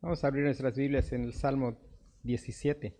Vamos 0.00 0.22
a 0.22 0.28
abrir 0.28 0.44
nuestras 0.44 0.76
Biblias 0.76 1.12
en 1.12 1.24
el 1.24 1.32
Salmo 1.32 1.76
17. 2.22 2.96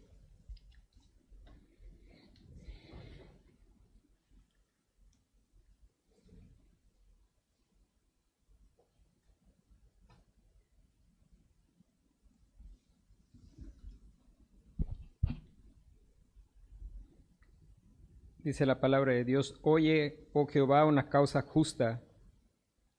Dice 18.42 18.66
la 18.66 18.80
palabra 18.80 19.12
de 19.12 19.24
Dios, 19.24 19.54
oye, 19.62 20.26
oh 20.32 20.46
Jehová, 20.46 20.84
una 20.84 21.08
causa 21.08 21.42
justa, 21.42 22.02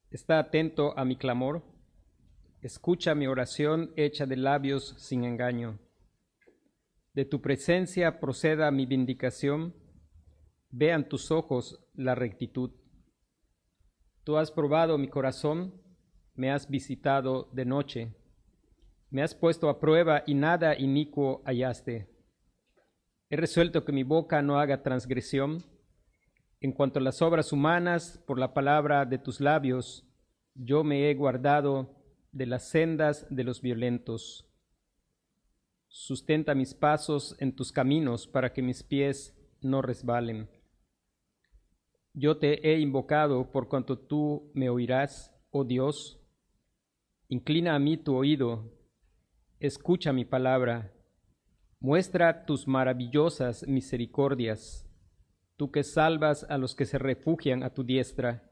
está 0.10 0.40
atento 0.40 0.98
a 0.98 1.04
mi 1.04 1.18
clamor, 1.18 1.64
escucha 2.62 3.16
mi 3.16 3.28
oración 3.28 3.92
hecha 3.96 4.26
de 4.26 4.36
labios 4.36 4.96
sin 4.98 5.24
engaño. 5.24 5.80
De 7.14 7.26
tu 7.26 7.42
presencia 7.42 8.20
proceda 8.20 8.70
mi 8.72 8.86
vindicación, 8.86 9.74
vean 10.70 11.08
tus 11.08 11.32
ojos 11.32 11.80
la 11.94 12.16
rectitud. 12.16 12.72
Tú 14.24 14.38
has 14.38 14.52
probado 14.52 14.98
mi 14.98 15.08
corazón, 15.08 15.74
me 16.36 16.52
has 16.52 16.70
visitado 16.70 17.50
de 17.54 17.66
noche, 17.66 18.16
me 19.10 19.24
has 19.24 19.34
puesto 19.34 19.70
a 19.70 19.80
prueba 19.80 20.24
y 20.28 20.36
nada 20.36 20.78
inicuo 20.78 21.42
hallaste. 21.46 22.08
He 23.30 23.36
resuelto 23.36 23.86
que 23.86 23.92
mi 23.92 24.04
boca 24.04 24.42
no 24.42 24.60
haga 24.60 24.84
transgresión. 24.84 25.64
En 26.62 26.74
cuanto 26.74 27.00
a 27.00 27.02
las 27.02 27.22
obras 27.22 27.54
humanas, 27.54 28.24
por 28.28 28.38
la 28.38 28.54
palabra 28.54 29.06
de 29.06 29.18
tus 29.18 29.40
labios, 29.40 30.06
yo 30.56 30.84
me 30.84 31.10
he 31.10 31.14
guardado 31.14 31.99
de 32.32 32.46
las 32.46 32.70
sendas 32.70 33.28
de 33.30 33.44
los 33.44 33.62
violentos. 33.62 34.48
Sustenta 35.88 36.56
mis 36.56 36.74
pasos 36.74 37.36
en 37.40 37.56
tus 37.56 37.72
caminos 37.72 38.28
para 38.28 38.54
que 38.54 38.62
mis 38.62 38.84
pies 38.84 39.36
no 39.62 39.82
resbalen. 39.82 40.50
Yo 42.14 42.38
te 42.38 42.70
he 42.70 42.80
invocado 42.80 43.52
por 43.52 43.68
cuanto 43.68 43.98
tú 43.98 44.52
me 44.54 44.70
oirás, 44.70 45.36
oh 45.52 45.64
Dios. 45.64 46.20
Inclina 47.28 47.76
a 47.76 47.80
mí 47.80 47.98
tu 47.98 48.16
oído, 48.16 48.72
escucha 49.60 50.12
mi 50.14 50.26
palabra 50.26 50.94
Muestra 51.82 52.46
tus 52.46 52.68
maravillosas 52.68 53.66
misericordias, 53.66 54.86
tú 55.56 55.72
que 55.72 55.84
salvas 55.84 56.46
a 56.50 56.58
los 56.58 56.76
que 56.76 56.86
se 56.86 56.98
refugian 56.98 57.64
a 57.64 57.74
tu 57.74 57.86
diestra, 57.86 58.52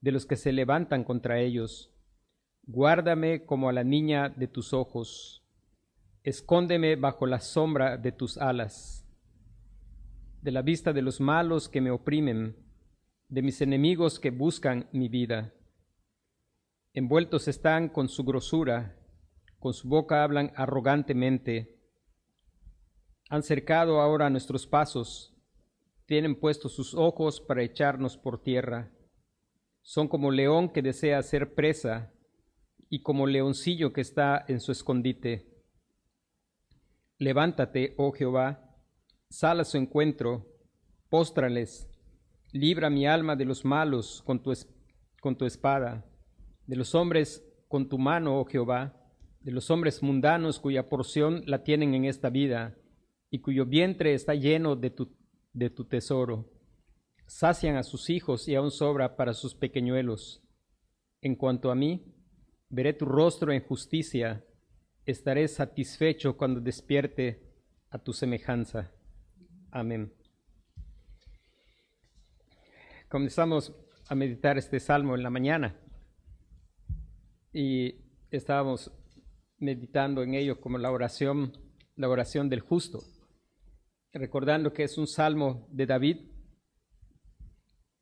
de 0.00 0.12
los 0.12 0.26
que 0.26 0.36
se 0.36 0.52
levantan 0.52 1.02
contra 1.02 1.40
ellos. 1.40 1.92
Guárdame 2.68 3.46
como 3.46 3.68
a 3.68 3.72
la 3.72 3.84
niña 3.84 4.28
de 4.28 4.48
tus 4.48 4.72
ojos, 4.72 5.44
escóndeme 6.24 6.96
bajo 6.96 7.24
la 7.24 7.38
sombra 7.38 7.96
de 7.96 8.10
tus 8.10 8.38
alas, 8.38 9.08
de 10.42 10.50
la 10.50 10.62
vista 10.62 10.92
de 10.92 11.00
los 11.00 11.20
malos 11.20 11.68
que 11.68 11.80
me 11.80 11.92
oprimen, 11.92 12.56
de 13.28 13.42
mis 13.42 13.60
enemigos 13.60 14.18
que 14.18 14.30
buscan 14.30 14.88
mi 14.90 15.08
vida. 15.08 15.54
Envueltos 16.92 17.46
están 17.46 17.88
con 17.88 18.08
su 18.08 18.24
grosura, 18.24 18.98
con 19.60 19.72
su 19.72 19.88
boca 19.88 20.24
hablan 20.24 20.50
arrogantemente, 20.56 21.78
han 23.28 23.44
cercado 23.44 24.00
ahora 24.00 24.28
nuestros 24.28 24.66
pasos, 24.66 25.36
tienen 26.04 26.34
puestos 26.34 26.74
sus 26.74 26.94
ojos 26.96 27.40
para 27.40 27.62
echarnos 27.62 28.16
por 28.16 28.42
tierra. 28.42 28.90
Son 29.82 30.08
como 30.08 30.32
león 30.32 30.68
que 30.68 30.82
desea 30.82 31.22
ser 31.22 31.54
presa 31.54 32.12
y 32.88 33.02
como 33.02 33.26
leoncillo 33.26 33.92
que 33.92 34.00
está 34.00 34.44
en 34.48 34.60
su 34.60 34.72
escondite. 34.72 35.46
Levántate, 37.18 37.94
oh 37.96 38.12
Jehová, 38.12 38.76
sal 39.30 39.60
a 39.60 39.64
su 39.64 39.76
encuentro, 39.78 40.46
póstrales, 41.08 41.88
libra 42.52 42.90
mi 42.90 43.06
alma 43.06 43.36
de 43.36 43.44
los 43.44 43.64
malos 43.64 44.22
con 44.24 44.42
tu, 44.42 44.52
con 45.20 45.36
tu 45.36 45.44
espada, 45.44 46.04
de 46.66 46.76
los 46.76 46.94
hombres 46.94 47.42
con 47.68 47.88
tu 47.88 47.98
mano, 47.98 48.38
oh 48.38 48.44
Jehová, 48.44 48.94
de 49.40 49.52
los 49.52 49.70
hombres 49.70 50.02
mundanos 50.02 50.60
cuya 50.60 50.88
porción 50.88 51.42
la 51.46 51.62
tienen 51.62 51.94
en 51.94 52.04
esta 52.04 52.30
vida 52.30 52.76
y 53.30 53.40
cuyo 53.40 53.66
vientre 53.66 54.14
está 54.14 54.34
lleno 54.34 54.76
de 54.76 54.90
tu, 54.90 55.16
de 55.52 55.70
tu 55.70 55.84
tesoro. 55.84 56.50
Sacian 57.26 57.76
a 57.76 57.82
sus 57.82 58.08
hijos 58.10 58.48
y 58.48 58.54
aún 58.54 58.70
sobra 58.70 59.16
para 59.16 59.34
sus 59.34 59.54
pequeñuelos. 59.54 60.42
En 61.22 61.34
cuanto 61.34 61.70
a 61.70 61.74
mí, 61.74 62.15
veré 62.68 62.92
tu 62.92 63.04
rostro 63.04 63.52
en 63.52 63.62
justicia, 63.62 64.44
estaré 65.04 65.48
satisfecho 65.48 66.36
cuando 66.36 66.60
despierte 66.60 67.42
a 67.90 67.98
tu 67.98 68.12
semejanza. 68.12 68.92
Amén. 69.70 70.12
Comenzamos 73.08 73.72
a 74.08 74.14
meditar 74.14 74.58
este 74.58 74.80
salmo 74.80 75.14
en 75.14 75.22
la 75.22 75.30
mañana 75.30 75.76
y 77.52 77.94
estábamos 78.30 78.92
meditando 79.58 80.22
en 80.22 80.34
ello 80.34 80.60
como 80.60 80.78
la 80.78 80.90
oración, 80.90 81.52
la 81.94 82.08
oración 82.08 82.48
del 82.48 82.60
justo 82.60 83.00
recordando 84.18 84.72
que 84.72 84.84
es 84.84 84.98
un 84.98 85.06
salmo 85.06 85.66
de 85.70 85.86
David 85.86 86.18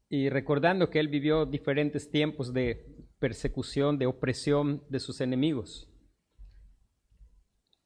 y 0.09 0.29
recordando 0.29 0.91
que 0.91 1.01
él 1.01 1.09
vivió 1.09 1.47
diferentes 1.47 2.11
tiempos 2.11 2.53
de 2.53 2.87
persecución, 3.19 3.99
de 3.99 4.07
opresión 4.07 4.85
de 4.89 5.01
sus 5.01 5.21
enemigos. 5.21 5.89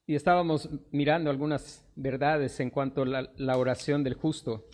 Y 0.05 0.15
estábamos 0.15 0.69
mirando 0.91 1.29
algunas 1.29 1.87
verdades 1.95 2.59
en 2.59 2.71
cuanto 2.71 3.03
a 3.03 3.29
la, 3.35 3.57
oración 3.57 4.03
del 4.03 4.15
justo. 4.15 4.65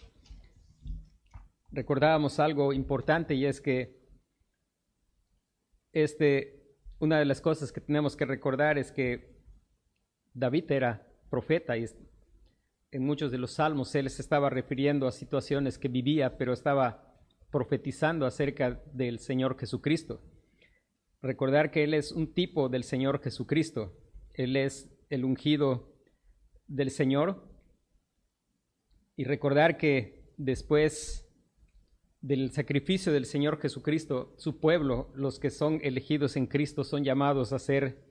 Recordábamos 1.71 2.39
algo 2.39 2.71
importante 2.71 3.35
y 3.35 3.45
es 3.45 3.59
que 3.59 3.99
este, 5.91 6.77
una 6.99 7.19
de 7.19 7.25
las 7.25 7.41
cosas 7.41 7.73
que 7.73 7.81
tenemos 7.81 8.15
que 8.15 8.25
recordar 8.25 8.77
es 8.77 8.93
que 8.93 9.35
David 10.33 10.71
era 10.71 11.05
profeta 11.29 11.75
y 11.75 11.85
en 12.91 13.05
muchos 13.05 13.29
de 13.29 13.37
los 13.37 13.55
salmos 13.55 13.93
él 13.95 14.09
se 14.09 14.21
estaba 14.21 14.49
refiriendo 14.49 15.05
a 15.05 15.11
situaciones 15.11 15.77
que 15.77 15.89
vivía, 15.89 16.37
pero 16.37 16.53
estaba 16.53 17.13
profetizando 17.51 18.25
acerca 18.25 18.81
del 18.93 19.19
Señor 19.19 19.57
Jesucristo. 19.59 20.21
Recordar 21.25 21.71
que 21.71 21.83
Él 21.83 21.95
es 21.95 22.11
un 22.11 22.35
tipo 22.35 22.69
del 22.69 22.83
Señor 22.83 23.19
Jesucristo. 23.19 23.97
Él 24.35 24.55
es 24.55 24.95
el 25.09 25.25
ungido 25.25 25.91
del 26.67 26.91
Señor. 26.91 27.49
Y 29.15 29.23
recordar 29.23 29.77
que 29.77 30.31
después 30.37 31.27
del 32.21 32.51
sacrificio 32.51 33.11
del 33.11 33.25
Señor 33.25 33.59
Jesucristo, 33.59 34.35
su 34.37 34.59
pueblo, 34.59 35.11
los 35.15 35.39
que 35.39 35.49
son 35.49 35.79
elegidos 35.81 36.35
en 36.35 36.45
Cristo, 36.45 36.83
son 36.83 37.03
llamados 37.03 37.53
a 37.53 37.59
ser 37.59 38.05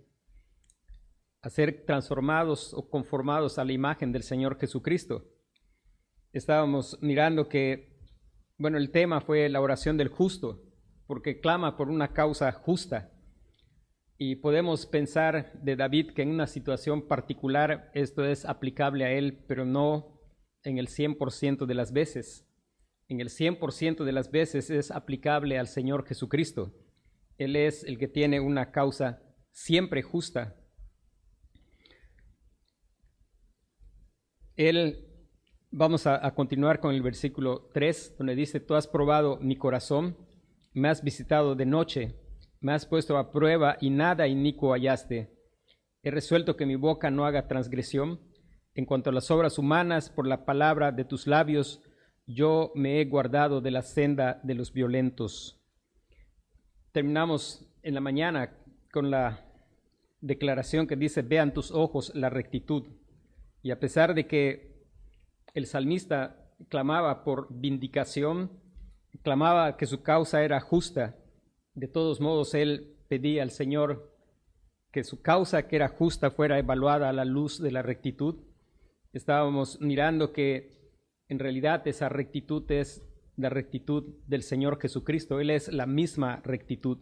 a 1.41 1.51
ser 1.51 1.85
transformados 1.87 2.75
o 2.75 2.89
conformados 2.89 3.59
a 3.61 3.65
la 3.65 3.73
imagen 3.73 4.11
del 4.11 4.25
Señor 4.25 4.59
Jesucristo. 4.59 5.25
Estábamos 6.33 6.99
mirando 7.01 7.49
que, 7.49 7.97
bueno, 8.59 8.77
el 8.77 8.91
tema 8.91 9.21
fue 9.21 9.49
la 9.49 9.61
oración 9.61 9.97
del 9.97 10.09
justo, 10.09 10.65
porque 11.07 11.41
clama 11.41 11.77
por 11.77 11.89
una 11.89 12.13
causa 12.13 12.51
justa. 12.53 13.11
Y 14.17 14.37
podemos 14.37 14.87
pensar 14.87 15.53
de 15.63 15.77
David 15.77 16.13
que 16.13 16.23
en 16.23 16.31
una 16.31 16.47
situación 16.47 17.09
particular 17.09 17.91
esto 17.95 18.25
es 18.25 18.45
aplicable 18.45 19.05
a 19.05 19.11
él, 19.11 19.45
pero 19.49 19.65
no 19.65 20.21
en 20.63 20.79
el 20.79 20.89
100% 20.89 21.67
de 21.67 21.75
las 21.75 21.93
veces. 21.93 22.49
En 23.09 23.21
el 23.21 23.29
100% 23.29 24.05
de 24.05 24.13
las 24.13 24.31
veces 24.31 24.71
es 24.71 24.91
aplicable 24.91 25.59
al 25.59 25.67
Señor 25.67 26.07
Jesucristo. 26.07 26.73
Él 27.39 27.57
es 27.57 27.85
el 27.85 27.99
que 27.99 28.09
tiene 28.09 28.41
una 28.41 28.71
causa 28.71 29.21
siempre 29.51 30.03
justa 30.03 30.57
Él, 34.57 35.09
vamos 35.71 36.07
a, 36.07 36.33
continuar 36.35 36.79
con 36.79 36.95
el 36.95 37.03
versículo 37.03 37.71
3, 37.73 38.17
donde 38.19 38.37
dice, 38.37 38.61
tú 38.61 38.75
has 38.75 38.87
probado 38.87 39.39
mi 39.41 39.57
corazón, 39.57 40.17
me 40.75 40.89
has 40.89 41.03
visitado 41.03 41.55
de 41.55 41.65
noche, 41.65 42.17
me 42.61 42.73
has 42.73 42.85
puesto 42.85 43.17
a 43.17 43.31
prueba 43.31 43.77
y 43.81 43.91
nada 43.91 44.27
inicuo 44.27 44.73
hallaste. 44.73 45.31
He 46.03 46.11
resuelto 46.11 46.57
que 46.57 46.67
mi 46.67 46.77
boca 46.77 47.11
no 47.11 47.25
haga 47.25 47.47
transgresión. 47.49 48.21
En 48.75 48.85
cuanto 48.85 49.11
a 49.11 49.13
las 49.13 49.31
obras 49.31 49.59
humanas, 49.59 50.11
por 50.11 50.27
la 50.27 50.45
palabra 50.45 50.91
de 50.91 51.05
tus 51.05 51.27
labios, 51.29 51.81
yo 52.27 52.73
me 52.75 53.01
he 53.01 53.05
guardado 53.05 53.61
de 53.61 53.71
la 53.71 53.83
senda 53.83 54.41
de 54.43 54.55
los 54.55 54.73
violentos. 54.73 55.61
Terminamos 56.91 57.67
en 57.83 57.95
la 57.95 58.01
mañana 58.01 58.57
con 58.93 59.11
la 59.11 59.47
declaración 60.21 60.87
que 60.87 60.97
dice, 60.97 61.23
vean 61.23 61.55
tus 61.55 61.71
ojos 61.71 62.13
la 62.15 62.31
rectitud. 62.31 62.85
Y 63.63 63.71
a 63.71 63.79
pesar 63.79 64.15
de 64.15 64.27
que 64.27 64.85
el 65.55 65.67
salmista 65.67 66.51
clamaba 66.69 67.25
por 67.25 67.47
vindicación, 67.51 68.64
clamaba 69.23 69.77
que 69.77 69.87
su 69.87 70.03
causa 70.03 70.43
era 70.43 70.61
justa, 70.61 71.17
de 71.75 71.89
todos 71.89 72.21
modos 72.21 72.55
él 72.55 72.97
pedía 73.09 73.43
al 73.43 73.51
Señor 73.51 74.13
que 74.93 75.03
su 75.03 75.21
causa, 75.23 75.67
que 75.67 75.77
era 75.77 75.89
justa, 75.89 76.31
fuera 76.31 76.59
evaluada 76.59 77.09
a 77.09 77.13
la 77.13 77.25
luz 77.25 77.61
de 77.61 77.73
la 77.73 77.83
rectitud. 77.83 78.37
Estábamos 79.13 79.81
mirando 79.81 80.33
que 80.33 80.93
en 81.29 81.41
realidad 81.41 81.87
esa 81.89 82.09
rectitud 82.09 82.71
es 82.71 83.03
la 83.37 83.49
rectitud 83.49 84.23
del 84.27 84.43
Señor 84.43 84.81
Jesucristo. 84.81 85.41
Él 85.41 85.51
es 85.51 85.73
la 85.73 85.87
misma 85.87 86.41
rectitud. 86.45 86.99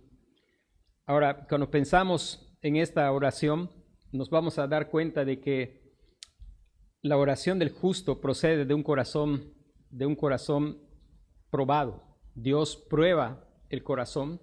Ahora, 1.04 1.46
cuando 1.46 1.70
pensamos 1.70 2.56
en 2.62 2.76
esta 2.76 3.12
oración, 3.12 3.70
nos 4.10 4.30
vamos 4.30 4.58
a 4.58 4.66
dar 4.66 4.88
cuenta 4.88 5.26
de 5.26 5.40
que 5.40 5.82
la 7.02 7.18
oración 7.18 7.58
del 7.58 7.72
justo 7.72 8.20
procede 8.20 8.64
de 8.64 8.72
un 8.72 8.82
corazón, 8.82 9.52
de 9.90 10.06
un 10.06 10.16
corazón 10.16 10.78
probado. 11.52 12.02
Dios 12.34 12.76
prueba 12.76 13.46
el 13.68 13.84
corazón. 13.84 14.40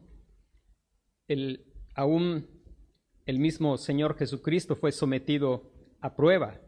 El, 1.27 1.65
aún 1.95 2.47
el 3.25 3.39
mismo 3.39 3.77
Señor 3.77 4.15
Jesucristo 4.15 4.75
fue 4.75 4.91
sometido 4.91 5.73
a 5.99 6.15
prueba. 6.15 6.61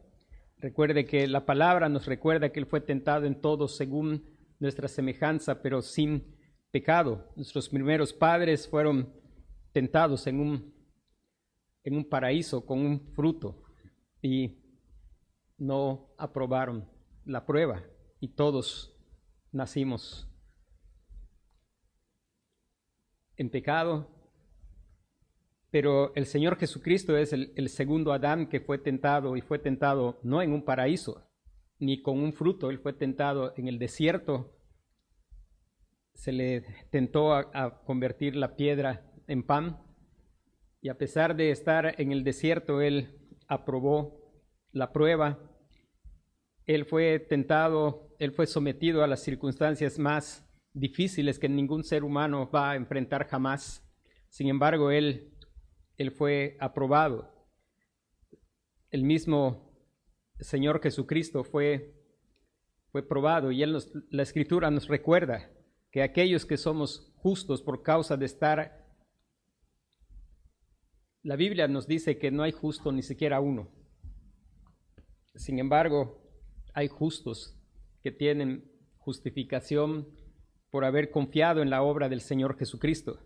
Recuerde 0.57 1.05
que 1.05 1.27
la 1.27 1.45
palabra 1.45 1.89
nos 1.89 2.07
recuerda 2.07 2.51
que 2.51 2.59
Él 2.59 2.65
fue 2.65 2.81
tentado 2.81 3.25
en 3.25 3.39
todo 3.39 3.67
según 3.67 4.25
nuestra 4.59 4.87
semejanza, 4.87 5.61
pero 5.61 5.81
sin 5.83 6.35
pecado. 6.71 7.31
Nuestros 7.35 7.69
primeros 7.69 8.11
padres 8.11 8.67
fueron 8.67 9.13
tentados 9.71 10.25
en 10.25 10.39
un, 10.39 10.73
en 11.83 11.95
un 11.95 12.09
paraíso 12.09 12.65
con 12.65 12.79
un 12.79 13.13
fruto 13.13 13.63
y 14.23 14.57
no 15.57 16.15
aprobaron 16.17 16.89
la 17.25 17.45
prueba 17.45 17.83
y 18.19 18.29
todos 18.29 18.97
nacimos 19.51 20.30
en 23.41 23.49
pecado, 23.49 24.07
pero 25.71 26.13
el 26.15 26.27
Señor 26.27 26.57
Jesucristo 26.57 27.17
es 27.17 27.33
el, 27.33 27.69
segundo 27.69 28.13
Adán 28.13 28.47
que 28.47 28.59
fue 28.59 28.77
tentado 28.77 29.35
y 29.35 29.41
fue 29.41 29.57
tentado 29.57 30.19
no 30.21 30.41
en 30.43 30.53
un 30.53 30.63
paraíso, 30.63 31.27
ni 31.79 32.01
con 32.01 32.19
un 32.19 32.33
fruto, 32.33 32.69
él 32.69 32.77
fue 32.77 32.93
tentado 32.93 33.53
en 33.57 33.67
el 33.67 33.79
desierto, 33.79 34.55
se 36.13 36.31
le 36.31 36.63
tentó 36.91 37.33
a, 37.33 37.49
a 37.53 37.81
convertir 37.83 38.35
la 38.35 38.55
piedra 38.55 39.11
en 39.27 39.43
pan, 39.43 39.81
y 40.79 40.89
a 40.89 40.97
pesar 40.97 41.35
de 41.35 41.49
estar 41.49 41.99
en 41.99 42.11
el 42.11 42.23
desierto, 42.23 42.81
él 42.81 43.17
aprobó 43.47 44.19
la 44.71 44.91
prueba, 44.91 45.39
él 46.67 46.85
fue 46.85 47.19
tentado, 47.19 48.13
él 48.19 48.33
fue 48.33 48.45
sometido 48.45 49.03
a 49.03 49.07
las 49.07 49.23
circunstancias 49.23 49.97
más 49.97 50.47
difíciles 50.73 51.39
que 51.39 51.49
ningún 51.49 51.83
ser 51.83 52.03
humano 52.03 52.49
va 52.49 52.71
a 52.71 52.75
enfrentar 52.75 53.27
jamás. 53.27 53.87
Sin 54.29 54.47
embargo, 54.47 54.91
él, 54.91 55.33
él 55.97 56.11
fue 56.11 56.57
aprobado. 56.59 57.29
El 58.89 59.03
mismo 59.03 59.71
Señor 60.39 60.81
Jesucristo 60.81 61.43
fue, 61.43 61.93
fue 62.91 63.07
probado 63.07 63.51
y 63.51 63.63
él 63.63 63.77
la 64.09 64.23
escritura 64.23 64.71
nos 64.71 64.87
recuerda 64.87 65.51
que 65.91 66.01
aquellos 66.01 66.45
que 66.45 66.57
somos 66.57 67.13
justos 67.15 67.61
por 67.61 67.83
causa 67.83 68.17
de 68.17 68.25
estar, 68.25 68.87
la 71.21 71.35
Biblia 71.35 71.67
nos 71.67 71.85
dice 71.85 72.17
que 72.17 72.31
no 72.31 72.43
hay 72.43 72.51
justo 72.51 72.91
ni 72.91 73.03
siquiera 73.03 73.39
uno. 73.39 73.69
Sin 75.35 75.59
embargo, 75.59 76.21
hay 76.73 76.87
justos 76.87 77.57
que 78.01 78.11
tienen 78.11 78.71
justificación 78.97 80.07
por 80.71 80.85
haber 80.85 81.11
confiado 81.11 81.61
en 81.61 81.69
la 81.69 81.83
obra 81.83 82.09
del 82.09 82.21
Señor 82.21 82.57
Jesucristo. 82.57 83.19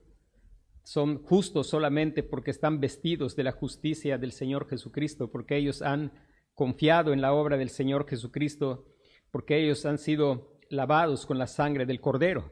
Son 0.84 1.24
justos 1.24 1.68
solamente 1.68 2.24
porque 2.24 2.52
están 2.52 2.80
vestidos 2.80 3.36
de 3.36 3.44
la 3.44 3.52
justicia 3.52 4.18
del 4.18 4.32
Señor 4.32 4.68
Jesucristo, 4.68 5.32
porque 5.32 5.56
ellos 5.56 5.82
han 5.82 6.12
confiado 6.54 7.14
en 7.14 7.22
la 7.22 7.34
obra 7.34 7.58
del 7.58 7.70
Señor 7.70 8.08
Jesucristo, 8.08 8.86
porque 9.32 9.64
ellos 9.64 9.86
han 9.86 9.98
sido 9.98 10.60
lavados 10.70 11.26
con 11.26 11.38
la 11.38 11.48
sangre 11.48 11.86
del 11.86 12.02
Cordero. 12.02 12.52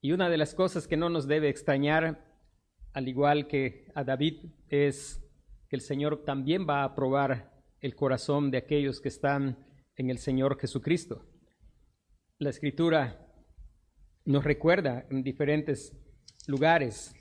Y 0.00 0.12
una 0.12 0.28
de 0.28 0.36
las 0.36 0.54
cosas 0.54 0.86
que 0.86 0.98
no 0.98 1.08
nos 1.08 1.26
debe 1.26 1.48
extrañar, 1.48 2.26
al 2.92 3.08
igual 3.08 3.46
que 3.46 3.90
a 3.94 4.04
David, 4.04 4.52
es 4.68 5.22
que 5.68 5.76
el 5.76 5.82
Señor 5.82 6.24
también 6.24 6.66
va 6.68 6.84
a 6.84 6.94
probar 6.94 7.54
el 7.80 7.94
corazón 7.94 8.50
de 8.50 8.58
aquellos 8.58 9.00
que 9.00 9.08
están 9.08 9.66
en 9.96 10.10
el 10.10 10.18
Señor 10.18 10.58
Jesucristo. 10.58 11.26
La 12.38 12.50
escritura 12.50 13.23
nos 14.24 14.42
recuerda 14.42 15.06
en 15.10 15.22
diferentes 15.22 15.92
lugares. 16.46 17.14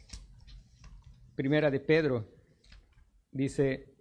Primera 1.36 1.70
de 1.70 1.80
Pedro 1.80 2.30
dice, 3.32 3.94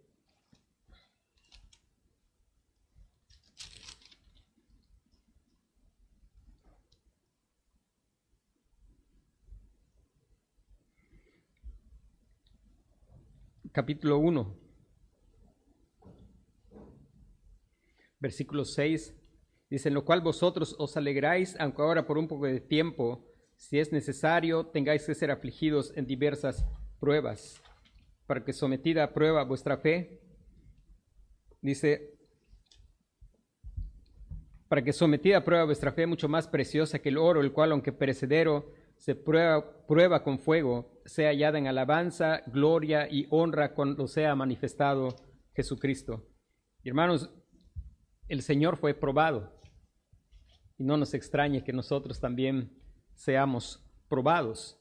capítulo 13.73 14.19
1, 14.19 14.59
versículo 18.21 18.65
6 18.65 19.22
Dice, 19.73 19.89
en 19.89 19.95
lo 19.95 20.05
cual 20.05 20.21
vosotros 20.21 20.77
os 20.79 20.99
alegráis, 20.99 21.57
aunque 21.59 21.81
ahora 21.81 22.07
por 22.07 22.19
un 22.19 22.29
poco 22.29 22.45
de 22.45 22.61
tiempo, 22.61 23.25
si 23.57 23.79
es 23.79 23.91
necesario, 23.91 24.67
tengáis 24.67 25.07
que 25.07 25.15
ser 25.15 25.31
afligidos 25.31 25.97
en 25.97 26.07
diversas 26.07 26.67
pruebas, 27.01 27.59
para 28.27 28.45
que 28.45 28.53
sometida 28.53 29.03
a 29.03 29.15
prueba 29.15 29.43
vuestra 29.45 29.79
fe, 29.79 30.21
dice, 31.63 32.19
para 34.69 34.85
que 34.85 34.93
sometida 34.93 35.39
a 35.39 35.45
prueba 35.45 35.65
vuestra 35.65 35.91
fe, 35.91 36.07
mucho 36.07 36.29
más 36.29 36.49
preciosa 36.49 36.99
que 36.99 37.09
el 37.09 37.17
oro, 37.17 37.41
el 37.41 37.53
cual, 37.53 37.73
aunque 37.73 37.93
perecedero, 37.93 38.75
se 38.99 39.15
prueba, 39.15 39.87
prueba 39.87 40.23
con 40.23 40.39
fuego, 40.39 41.01
sea 41.07 41.31
hallada 41.31 41.57
en 41.57 41.67
alabanza, 41.67 42.43
gloria 42.49 43.09
y 43.11 43.27
honra 43.31 43.73
cuando 43.73 44.07
sea 44.07 44.37
manifestado 44.37 45.17
Jesucristo. 45.55 46.29
hermanos, 46.85 47.31
el 48.29 48.43
Señor 48.43 48.77
fue 48.77 48.93
probado 48.93 49.62
y 50.83 50.85
no 50.85 50.97
nos 50.97 51.15
extrañe 51.15 51.63
que 51.63 51.73
nosotros 51.73 52.19
también 52.19 52.73
seamos 53.15 53.89
probados. 54.09 54.81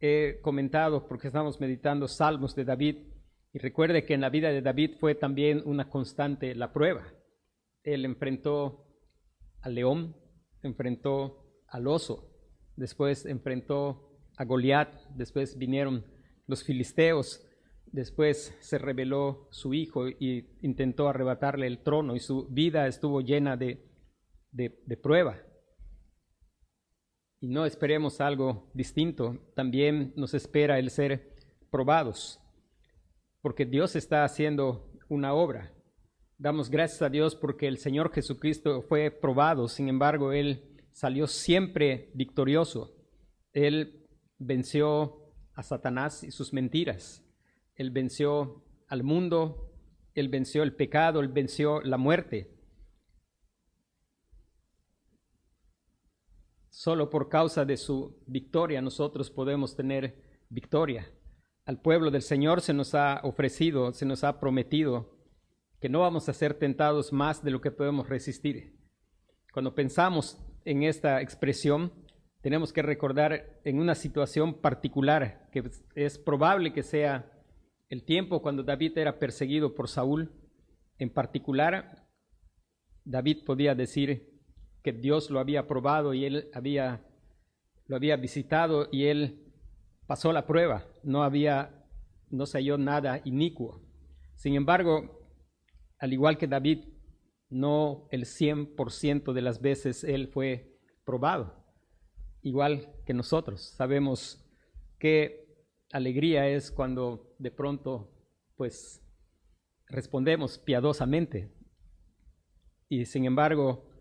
He 0.00 0.40
comentado 0.40 1.06
porque 1.06 1.26
estamos 1.26 1.60
meditando 1.60 2.08
salmos 2.08 2.54
de 2.54 2.64
David 2.64 2.96
y 3.52 3.58
recuerde 3.58 4.06
que 4.06 4.14
en 4.14 4.22
la 4.22 4.30
vida 4.30 4.48
de 4.48 4.62
David 4.62 4.92
fue 4.98 5.14
también 5.14 5.60
una 5.66 5.90
constante 5.90 6.54
la 6.54 6.72
prueba. 6.72 7.04
Él 7.82 8.06
enfrentó 8.06 8.86
al 9.60 9.74
león, 9.74 10.16
enfrentó 10.62 11.44
al 11.68 11.86
oso, 11.86 12.30
después 12.76 13.26
enfrentó 13.26 14.10
a 14.38 14.46
Goliat, 14.46 14.88
después 15.10 15.58
vinieron 15.58 16.06
los 16.46 16.64
filisteos, 16.64 17.46
después 17.88 18.56
se 18.60 18.78
reveló 18.78 19.48
su 19.50 19.74
hijo 19.74 20.08
y 20.08 20.48
intentó 20.62 21.10
arrebatarle 21.10 21.66
el 21.66 21.82
trono 21.82 22.16
y 22.16 22.20
su 22.20 22.48
vida 22.48 22.86
estuvo 22.86 23.20
llena 23.20 23.58
de 24.52 24.96
prueba. 24.96 25.40
Y 27.40 27.48
no 27.48 27.66
esperemos 27.66 28.20
algo 28.20 28.70
distinto, 28.72 29.36
también 29.56 30.12
nos 30.14 30.32
espera 30.32 30.78
el 30.78 30.90
ser 30.90 31.34
probados, 31.70 32.38
porque 33.40 33.66
Dios 33.66 33.96
está 33.96 34.22
haciendo 34.22 34.92
una 35.08 35.34
obra. 35.34 35.72
Damos 36.38 36.70
gracias 36.70 37.02
a 37.02 37.08
Dios 37.08 37.34
porque 37.34 37.66
el 37.66 37.78
Señor 37.78 38.12
Jesucristo 38.12 38.82
fue 38.82 39.10
probado, 39.10 39.66
sin 39.68 39.88
embargo, 39.88 40.32
Él 40.32 40.72
salió 40.92 41.26
siempre 41.26 42.10
victorioso. 42.14 42.94
Él 43.52 44.06
venció 44.38 45.32
a 45.54 45.62
Satanás 45.62 46.22
y 46.22 46.30
sus 46.30 46.52
mentiras. 46.52 47.24
Él 47.74 47.90
venció 47.90 48.64
al 48.88 49.02
mundo, 49.02 49.72
Él 50.14 50.28
venció 50.28 50.62
el 50.62 50.74
pecado, 50.74 51.20
Él 51.20 51.28
venció 51.28 51.80
la 51.80 51.96
muerte. 51.96 52.54
Solo 56.72 57.10
por 57.10 57.28
causa 57.28 57.66
de 57.66 57.76
su 57.76 58.18
victoria 58.26 58.80
nosotros 58.80 59.30
podemos 59.30 59.76
tener 59.76 60.16
victoria. 60.48 61.06
Al 61.66 61.82
pueblo 61.82 62.10
del 62.10 62.22
Señor 62.22 62.62
se 62.62 62.72
nos 62.72 62.94
ha 62.94 63.20
ofrecido, 63.24 63.92
se 63.92 64.06
nos 64.06 64.24
ha 64.24 64.40
prometido 64.40 65.18
que 65.82 65.90
no 65.90 66.00
vamos 66.00 66.30
a 66.30 66.32
ser 66.32 66.54
tentados 66.54 67.12
más 67.12 67.44
de 67.44 67.50
lo 67.50 67.60
que 67.60 67.70
podemos 67.70 68.08
resistir. 68.08 68.74
Cuando 69.52 69.74
pensamos 69.74 70.38
en 70.64 70.82
esta 70.82 71.20
expresión, 71.20 71.92
tenemos 72.40 72.72
que 72.72 72.80
recordar 72.80 73.60
en 73.64 73.78
una 73.78 73.94
situación 73.94 74.54
particular, 74.54 75.50
que 75.52 75.70
es 75.94 76.18
probable 76.18 76.72
que 76.72 76.82
sea 76.82 77.30
el 77.90 78.02
tiempo 78.02 78.40
cuando 78.40 78.62
David 78.62 78.96
era 78.96 79.18
perseguido 79.18 79.74
por 79.74 79.88
Saúl. 79.88 80.32
En 80.98 81.10
particular, 81.10 82.08
David 83.04 83.44
podía 83.44 83.74
decir, 83.74 84.31
que 84.82 84.92
Dios 84.92 85.30
lo 85.30 85.40
había 85.40 85.66
probado 85.66 86.14
y 86.14 86.24
él 86.24 86.50
había, 86.54 87.04
lo 87.86 87.96
había 87.96 88.16
visitado 88.16 88.88
y 88.90 89.06
él 89.06 89.52
pasó 90.06 90.32
la 90.32 90.46
prueba. 90.46 90.86
No 91.02 91.22
había 91.22 91.82
no 92.32 92.46
se 92.46 92.58
halló 92.58 92.78
nada 92.78 93.20
inicuo. 93.24 93.80
Sin 94.34 94.54
embargo, 94.54 95.20
al 95.98 96.12
igual 96.12 96.38
que 96.38 96.48
David, 96.48 96.84
no 97.48 98.08
el 98.10 98.24
100% 98.24 99.32
de 99.32 99.42
las 99.42 99.60
veces 99.60 100.02
él 100.02 100.28
fue 100.28 100.80
probado, 101.04 101.54
igual 102.40 102.94
que 103.04 103.12
nosotros. 103.12 103.60
Sabemos 103.76 104.42
qué 104.98 105.64
alegría 105.92 106.48
es 106.48 106.72
cuando 106.72 107.34
de 107.38 107.50
pronto, 107.50 108.10
pues, 108.56 109.00
respondemos 109.86 110.58
piadosamente. 110.58 111.52
Y 112.88 113.04
sin 113.04 113.26
embargo, 113.26 113.91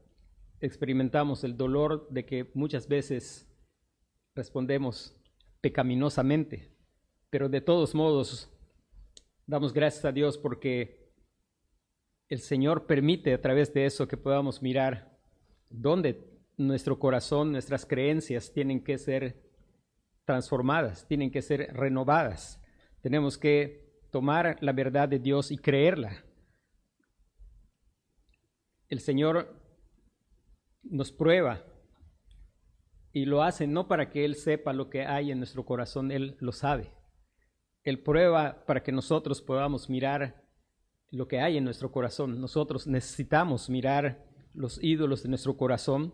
experimentamos 0.62 1.44
el 1.44 1.58
dolor 1.58 2.08
de 2.10 2.26
que 2.26 2.52
muchas 2.54 2.88
veces 2.88 3.48
respondemos 4.36 5.16
pecaminosamente. 5.60 6.72
Pero 7.30 7.50
de 7.50 7.62
todos 7.62 7.96
modos, 7.96 8.50
damos 9.48 9.74
gracias 9.74 10.06
a 10.06 10.12
Dios 10.12 10.38
porque 10.38 11.12
el 12.30 12.40
Señor 12.40 12.86
permite 12.86 13.34
a 13.34 13.42
través 13.42 13.74
de 13.74 13.86
eso 13.86 14.08
que 14.08 14.18
podamos 14.18 14.62
mirar 14.62 15.20
dónde 15.70 16.30
nuestro 16.58 17.00
corazón, 17.00 17.52
nuestras 17.52 17.86
creencias 17.86 18.54
tienen 18.54 18.84
que 18.84 18.98
ser 18.98 19.50
transformadas, 20.26 21.08
tienen 21.08 21.32
que 21.32 21.42
ser 21.42 21.74
renovadas. 21.74 22.62
Tenemos 23.02 23.38
que 23.38 24.06
tomar 24.12 24.58
la 24.62 24.74
verdad 24.74 25.10
de 25.10 25.20
Dios 25.20 25.52
y 25.52 25.58
creerla. 25.58 26.24
El 28.88 29.00
Señor 29.00 29.61
nos 30.84 31.12
prueba 31.12 31.64
y 33.14 33.26
lo 33.26 33.44
hace 33.44 33.68
no 33.68 33.88
para 33.88 34.10
que 34.10 34.26
Él 34.26 34.36
sepa 34.36 34.74
lo 34.74 34.90
que 34.90 35.06
hay 35.06 35.32
en 35.32 35.38
nuestro 35.38 35.66
corazón, 35.66 36.12
Él 36.12 36.38
lo 36.40 36.52
sabe. 36.52 36.94
Él 37.84 38.02
prueba 38.02 38.64
para 38.66 38.84
que 38.84 38.92
nosotros 38.92 39.42
podamos 39.42 39.90
mirar 39.90 40.44
lo 41.10 41.28
que 41.28 41.40
hay 41.40 41.58
en 41.58 41.64
nuestro 41.64 41.92
corazón. 41.92 42.40
Nosotros 42.40 42.88
necesitamos 42.88 43.70
mirar 43.70 44.26
los 44.54 44.82
ídolos 44.84 45.24
de 45.24 45.30
nuestro 45.30 45.58
corazón. 45.58 46.14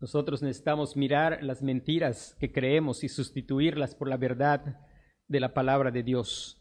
Nosotros 0.00 0.42
necesitamos 0.42 0.96
mirar 0.96 1.42
las 1.42 1.62
mentiras 1.62 2.36
que 2.38 2.52
creemos 2.52 3.04
y 3.04 3.08
sustituirlas 3.08 3.94
por 3.94 4.08
la 4.08 4.16
verdad 4.16 4.80
de 5.28 5.40
la 5.40 5.54
palabra 5.54 5.90
de 5.90 6.02
Dios. 6.02 6.60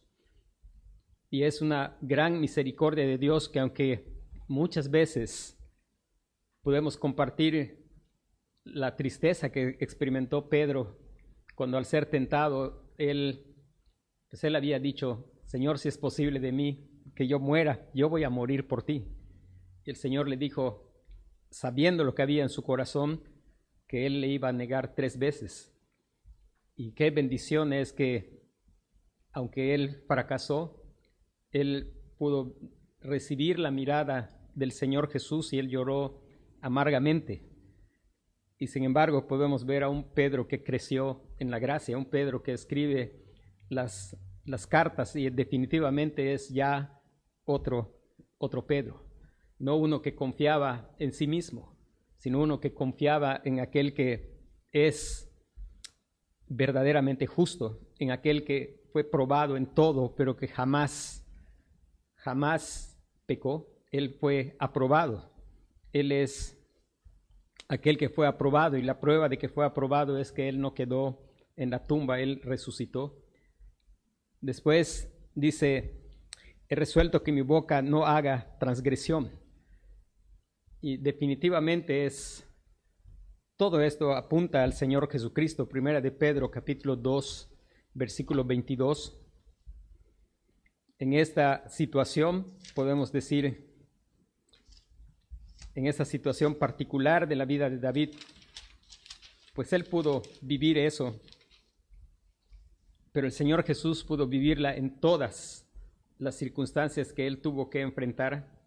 Y 1.29 1.43
es 1.43 1.62
una 1.62 1.98
gran 2.01 2.39
misericordia 2.39 3.05
de 3.05 3.17
Dios 3.17 3.50
que 3.50 3.60
aunque 3.60 4.13
muchas 4.48 4.91
veces 4.91 5.57
podemos 6.63 6.98
compartir 6.98 7.86
la 8.63 8.96
tristeza 8.96 9.51
que 9.51 9.77
experimentó 9.79 10.50
Pedro 10.50 10.98
cuando 11.55 11.77
al 11.77 11.86
ser 11.86 12.08
tentado, 12.08 12.89
él, 12.98 13.46
pues 14.29 14.43
él 14.43 14.55
había 14.55 14.79
dicho, 14.79 15.32
Señor, 15.46 15.77
si 15.77 15.89
es 15.89 15.98
posible 15.98 16.39
de 16.39 16.51
mí 16.51 16.89
que 17.15 17.27
yo 17.27 17.39
muera, 17.39 17.91
yo 17.93 18.10
voy 18.10 18.24
a 18.24 18.29
morir 18.29 18.67
por 18.67 18.84
ti. 18.84 19.05
Y 19.84 19.89
el 19.89 19.98
Señor 19.98 20.27
le 20.27 20.38
dijo, 20.38 20.91
sabiendo 21.51 22.03
lo 22.03 22.15
que 22.15 22.24
había 22.24 22.41
en 22.41 22.50
su 22.50 22.63
corazón, 22.63 23.22
que 23.88 24.08
él 24.08 24.22
le 24.22 24.29
iba 24.29 24.50
a 24.50 24.53
negar 24.53 24.96
tres 24.96 25.20
veces. 25.20 25.77
Y 26.75 26.93
qué 26.93 27.12
bendición 27.12 27.74
es 27.74 27.93
que, 27.93 28.41
aunque 29.32 29.75
él 29.75 30.03
fracasó, 30.08 30.82
él 31.51 31.93
pudo 32.17 32.55
recibir 33.00 33.60
la 33.60 33.70
mirada 33.70 34.50
del 34.55 34.72
Señor 34.72 35.12
Jesús 35.12 35.53
y 35.53 35.60
él 35.60 35.70
lloró 35.70 36.24
amargamente. 36.63 37.43
Y 38.58 38.67
sin 38.67 38.86
embargo 38.86 39.27
podemos 39.27 39.65
ver 39.65 39.84
a 39.84 39.89
un 39.89 40.13
Pedro 40.13 40.48
que 40.48 40.63
creció 40.63 41.22
en 41.38 41.51
la 41.51 41.60
gracia, 41.60 41.98
un 41.98 42.10
Pedro 42.10 42.41
que 42.41 42.53
escribe 42.53 43.22
las, 43.70 44.17
las 44.46 44.65
cartas 44.65 45.15
y 45.15 45.29
definitivamente 45.29 46.34
es 46.34 46.50
ya 46.50 47.01
otro, 47.43 48.00
otro 48.38 48.65
Pedro. 48.65 49.05
No 49.60 49.75
uno 49.75 50.01
que 50.01 50.15
confiaba 50.15 50.96
en 51.00 51.12
sí 51.12 51.27
mismo, 51.27 51.77
sino 52.17 52.41
uno 52.41 52.60
que 52.62 52.74
confiaba 52.74 53.41
en 53.43 53.60
aquel 53.60 53.93
que 53.93 54.39
es 54.72 55.29
verdaderamente 56.48 57.27
justo, 57.27 57.82
en 58.00 58.12
aquel 58.12 58.46
que 58.46 58.88
fue 58.93 59.03
probado 59.03 59.58
en 59.58 59.65
todo, 59.65 60.15
pero 60.15 60.38
que 60.38 60.48
jamás, 60.48 61.27
jamás 62.15 62.98
pecó. 63.25 63.67
Él 63.91 64.15
fue 64.20 64.55
aprobado. 64.60 65.32
Él 65.93 66.12
es 66.12 66.59
aquel 67.67 67.97
que 67.97 68.09
fue 68.09 68.27
aprobado 68.27 68.77
y 68.77 68.81
la 68.81 69.00
prueba 69.00 69.29
de 69.29 69.38
que 69.38 69.47
fue 69.47 69.65
aprobado 69.65 70.17
es 70.17 70.31
que 70.31 70.50
él 70.50 70.59
no 70.59 70.73
quedó 70.73 71.21
en 71.55 71.69
la 71.69 71.85
tumba, 71.85 72.19
él 72.19 72.41
resucitó. 72.43 73.23
Después 74.41 75.13
dice, 75.35 76.01
he 76.67 76.75
resuelto 76.75 77.23
que 77.23 77.31
mi 77.31 77.41
boca 77.41 77.81
no 77.81 78.05
haga 78.05 78.57
transgresión. 78.59 79.31
Y 80.81 80.97
definitivamente 80.97 82.05
es, 82.05 82.45
todo 83.55 83.79
esto 83.81 84.13
apunta 84.13 84.63
al 84.63 84.73
Señor 84.73 85.09
Jesucristo. 85.09 85.69
Primera 85.69 86.01
de 86.01 86.12
Pedro, 86.12 86.51
capítulo 86.51 86.95
2, 86.95 87.50
versículo 87.93 88.43
22. 88.43 89.19
En 91.00 91.13
esta 91.13 91.69
situación 91.69 92.57
podemos 92.75 93.12
decir, 93.12 93.73
en 95.75 95.88
esa 95.88 96.06
situación 96.06 96.56
particular 96.56 97.27
de 97.27 97.36
la 97.36 97.46
vida 97.46 97.70
de 97.70 97.80
David, 97.80 98.12
pues 99.53 99.74
él 99.74 99.86
pudo 99.86 100.22
vivir 100.42 100.77
eso, 100.77 101.20
pero 103.12 103.27
el 103.27 103.34
Señor 103.34 103.63
Jesús 103.63 104.03
pudo 104.03 104.27
vivirla 104.27 104.75
en 104.75 105.00
todas 105.00 105.68
las 106.18 106.36
circunstancias 106.36 107.13
que 107.13 107.27
él 107.27 107.42
tuvo 107.42 107.70
que 107.70 107.82
enfrentar. 107.82 108.60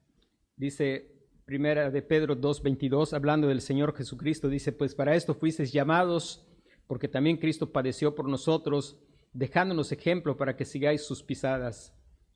Dice 0.57 1.17
Primera 1.45 1.91
de 1.91 2.03
Pedro 2.03 2.37
2:22, 2.37 3.13
hablando 3.13 3.49
del 3.49 3.61
Señor 3.61 3.95
Jesucristo, 3.97 4.49
dice, 4.49 4.73
pues 4.73 4.95
para 4.95 5.15
esto 5.15 5.35
fuisteis 5.35 5.73
llamados, 5.73 6.47
porque 6.87 7.09
también 7.09 7.37
Cristo 7.37 7.73
padeció 7.73 8.15
por 8.15 8.29
nosotros, 8.29 8.99
dejándonos 9.33 9.93
ejemplo 9.93 10.37
para 10.37 10.57
que 10.57 10.65
sigáis 10.65 11.05
sus 11.05 11.23
pisadas, 11.23 11.93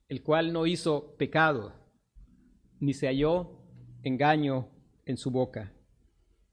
el 0.07 0.23
cual 0.23 0.53
no 0.53 0.65
hizo 0.65 1.15
pecado, 1.17 1.73
ni 2.79 2.93
se 2.93 3.07
halló 3.07 3.60
engaño 4.03 4.67
en 5.05 5.17
su 5.17 5.31
boca, 5.31 5.73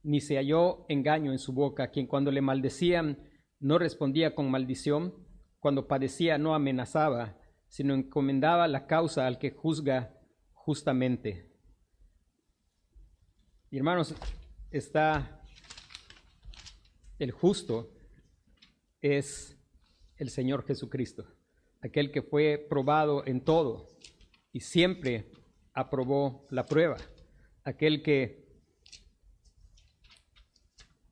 ni 0.03 0.21
se 0.21 0.37
halló 0.37 0.85
engaño 0.89 1.33
en 1.33 1.39
su 1.39 1.53
boca, 1.53 1.91
quien 1.91 2.07
cuando 2.07 2.31
le 2.31 2.41
maldecían 2.41 3.19
no 3.61 3.79
respondía 3.79 4.35
con 4.35 4.51
maldición, 4.51 5.15
cuando 5.59 5.89
padecía 5.89 6.39
no 6.39 6.55
amenazaba, 6.55 7.37
sino 7.69 7.95
encomendaba 7.95 8.69
la 8.69 8.87
causa 8.87 9.27
al 9.27 9.39
que 9.39 9.51
juzga 9.51 10.15
justamente. 10.55 11.51
Y 13.71 13.77
hermanos, 13.77 14.15
está 14.71 15.43
el 17.19 17.33
justo 17.33 17.93
es 19.01 19.57
el 20.17 20.31
Señor 20.31 20.65
Jesucristo, 20.67 21.27
aquel 21.83 22.11
que 22.11 22.23
fue 22.23 22.65
probado 22.69 23.27
en 23.27 23.45
todo 23.45 23.89
y 24.53 24.61
siempre 24.61 25.31
aprobó 25.75 26.47
la 26.51 26.65
prueba 26.65 26.97
aquel 27.65 28.03
que 28.03 28.49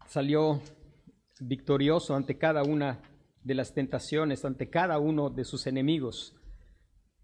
salió 0.06 0.62
victorioso 1.40 2.14
ante 2.14 2.38
cada 2.38 2.62
una 2.62 3.02
de 3.42 3.54
las 3.54 3.74
tentaciones, 3.74 4.44
ante 4.44 4.70
cada 4.70 4.98
uno 4.98 5.30
de 5.30 5.44
sus 5.44 5.66
enemigos, 5.66 6.34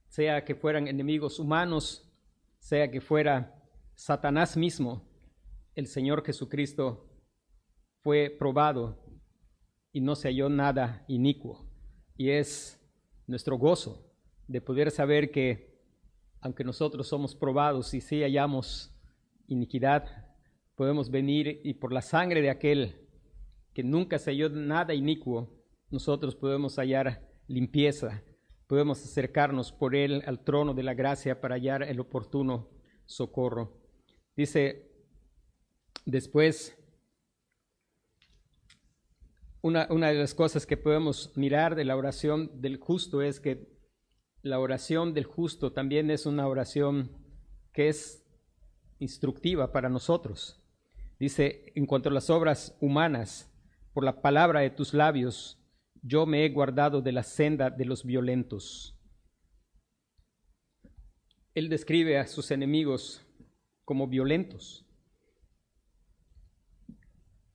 sea 0.09 0.45
que 0.45 0.55
fueran 0.55 0.87
enemigos 0.87 1.39
humanos, 1.39 2.13
sea 2.59 2.91
que 2.91 3.01
fuera 3.01 3.59
Satanás 3.95 4.57
mismo, 4.57 5.09
el 5.75 5.87
Señor 5.87 6.25
Jesucristo 6.25 7.09
fue 8.03 8.31
probado 8.31 9.03
y 9.93 10.01
no 10.01 10.15
se 10.15 10.29
halló 10.29 10.49
nada 10.49 11.05
inicuo. 11.09 11.67
Y 12.17 12.31
es 12.31 12.79
nuestro 13.27 13.57
gozo 13.57 14.13
de 14.49 14.61
poder 14.61 14.91
saber 14.91 15.31
que, 15.31 15.81
aunque 16.41 16.65
nosotros 16.65 17.09
somos 17.09 17.35
probados 17.35 17.95
y 17.95 18.01
sí 18.01 18.23
hallamos 18.23 18.92
iniquidad, 19.53 20.33
podemos 20.75 21.11
venir 21.11 21.61
y 21.65 21.75
por 21.75 21.93
la 21.93 22.03
sangre 22.03 22.41
de 22.43 22.51
aquel 22.51 22.97
que 23.73 23.83
nunca 23.83 24.19
se 24.19 24.31
halló 24.31 24.49
nada 24.51 24.95
inicuo, 24.95 25.49
nosotros 25.91 26.35
podemos 26.35 26.77
hallar 26.77 27.29
limpieza, 27.47 28.23
podemos 28.67 29.03
acercarnos 29.05 29.73
por 29.73 29.95
él 29.95 30.23
al 30.27 30.43
trono 30.43 30.75
de 30.75 30.83
la 30.83 30.95
gracia 30.95 31.41
para 31.41 31.57
hallar 31.57 31.83
el 31.83 32.01
oportuno 32.01 32.69
socorro. 33.07 33.81
Dice 34.37 34.91
después, 36.05 36.77
una, 39.61 39.87
una, 39.91 40.09
de 40.09 40.15
las 40.15 40.35
cosas 40.35 40.67
que 40.67 40.77
podemos 40.77 41.31
mirar 41.37 41.77
de 41.77 41.85
la 41.85 41.97
oración 41.97 42.61
del 42.61 42.79
justo 42.79 43.23
es 43.23 43.39
que 43.39 43.71
la 44.43 44.59
oración 44.59 45.15
del 45.15 45.25
justo 45.25 45.73
también 45.73 46.11
es 46.11 46.27
una 46.27 46.49
oración 46.49 47.13
que 47.73 47.89
es 47.89 48.22
instructiva 49.03 49.73
para 49.73 49.89
nosotros. 49.89 50.63
Dice, 51.19 51.73
en 51.75 51.87
cuanto 51.87 52.09
a 52.09 52.13
las 52.13 52.31
obras 52.31 52.77
humanas, 52.81 53.51
por 53.93 54.05
la 54.05 54.23
palabra 54.23 54.61
de 54.61 54.71
tus 54.71 54.95
labios, 54.95 55.59
yo 56.03 56.27
me 56.27 56.45
he 56.45 56.49
guardado 56.49 57.03
de 57.03 57.13
la 57.13 57.23
senda 57.23 57.71
de 57.71 57.85
los 57.85 58.05
violentos. 58.05 58.99
él 61.55 61.69
describe 61.69 62.19
a 62.19 62.27
sus 62.27 62.51
enemigos 62.51 63.23
como 63.85 64.07
violentos. 64.07 64.87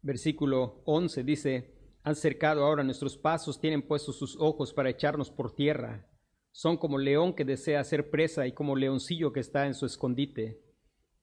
Versículo 0.02 0.82
11 0.86 1.24
dice, 1.24 1.74
han 2.04 2.16
cercado 2.16 2.64
ahora 2.64 2.84
nuestros 2.84 3.18
pasos, 3.18 3.60
tienen 3.60 3.82
puestos 3.82 4.18
sus 4.18 4.38
ojos 4.40 4.72
para 4.74 4.90
echarnos 4.90 5.32
por 5.32 5.54
tierra. 5.54 6.08
Son 6.52 6.78
como 6.78 6.98
león 6.98 7.34
que 7.34 7.44
desea 7.44 7.80
hacer 7.80 8.10
presa 8.10 8.48
y 8.48 8.52
como 8.52 8.76
leoncillo 8.76 9.34
que 9.34 9.40
está 9.40 9.66
en 9.66 9.74
su 9.74 9.86
escondite. 9.86 10.62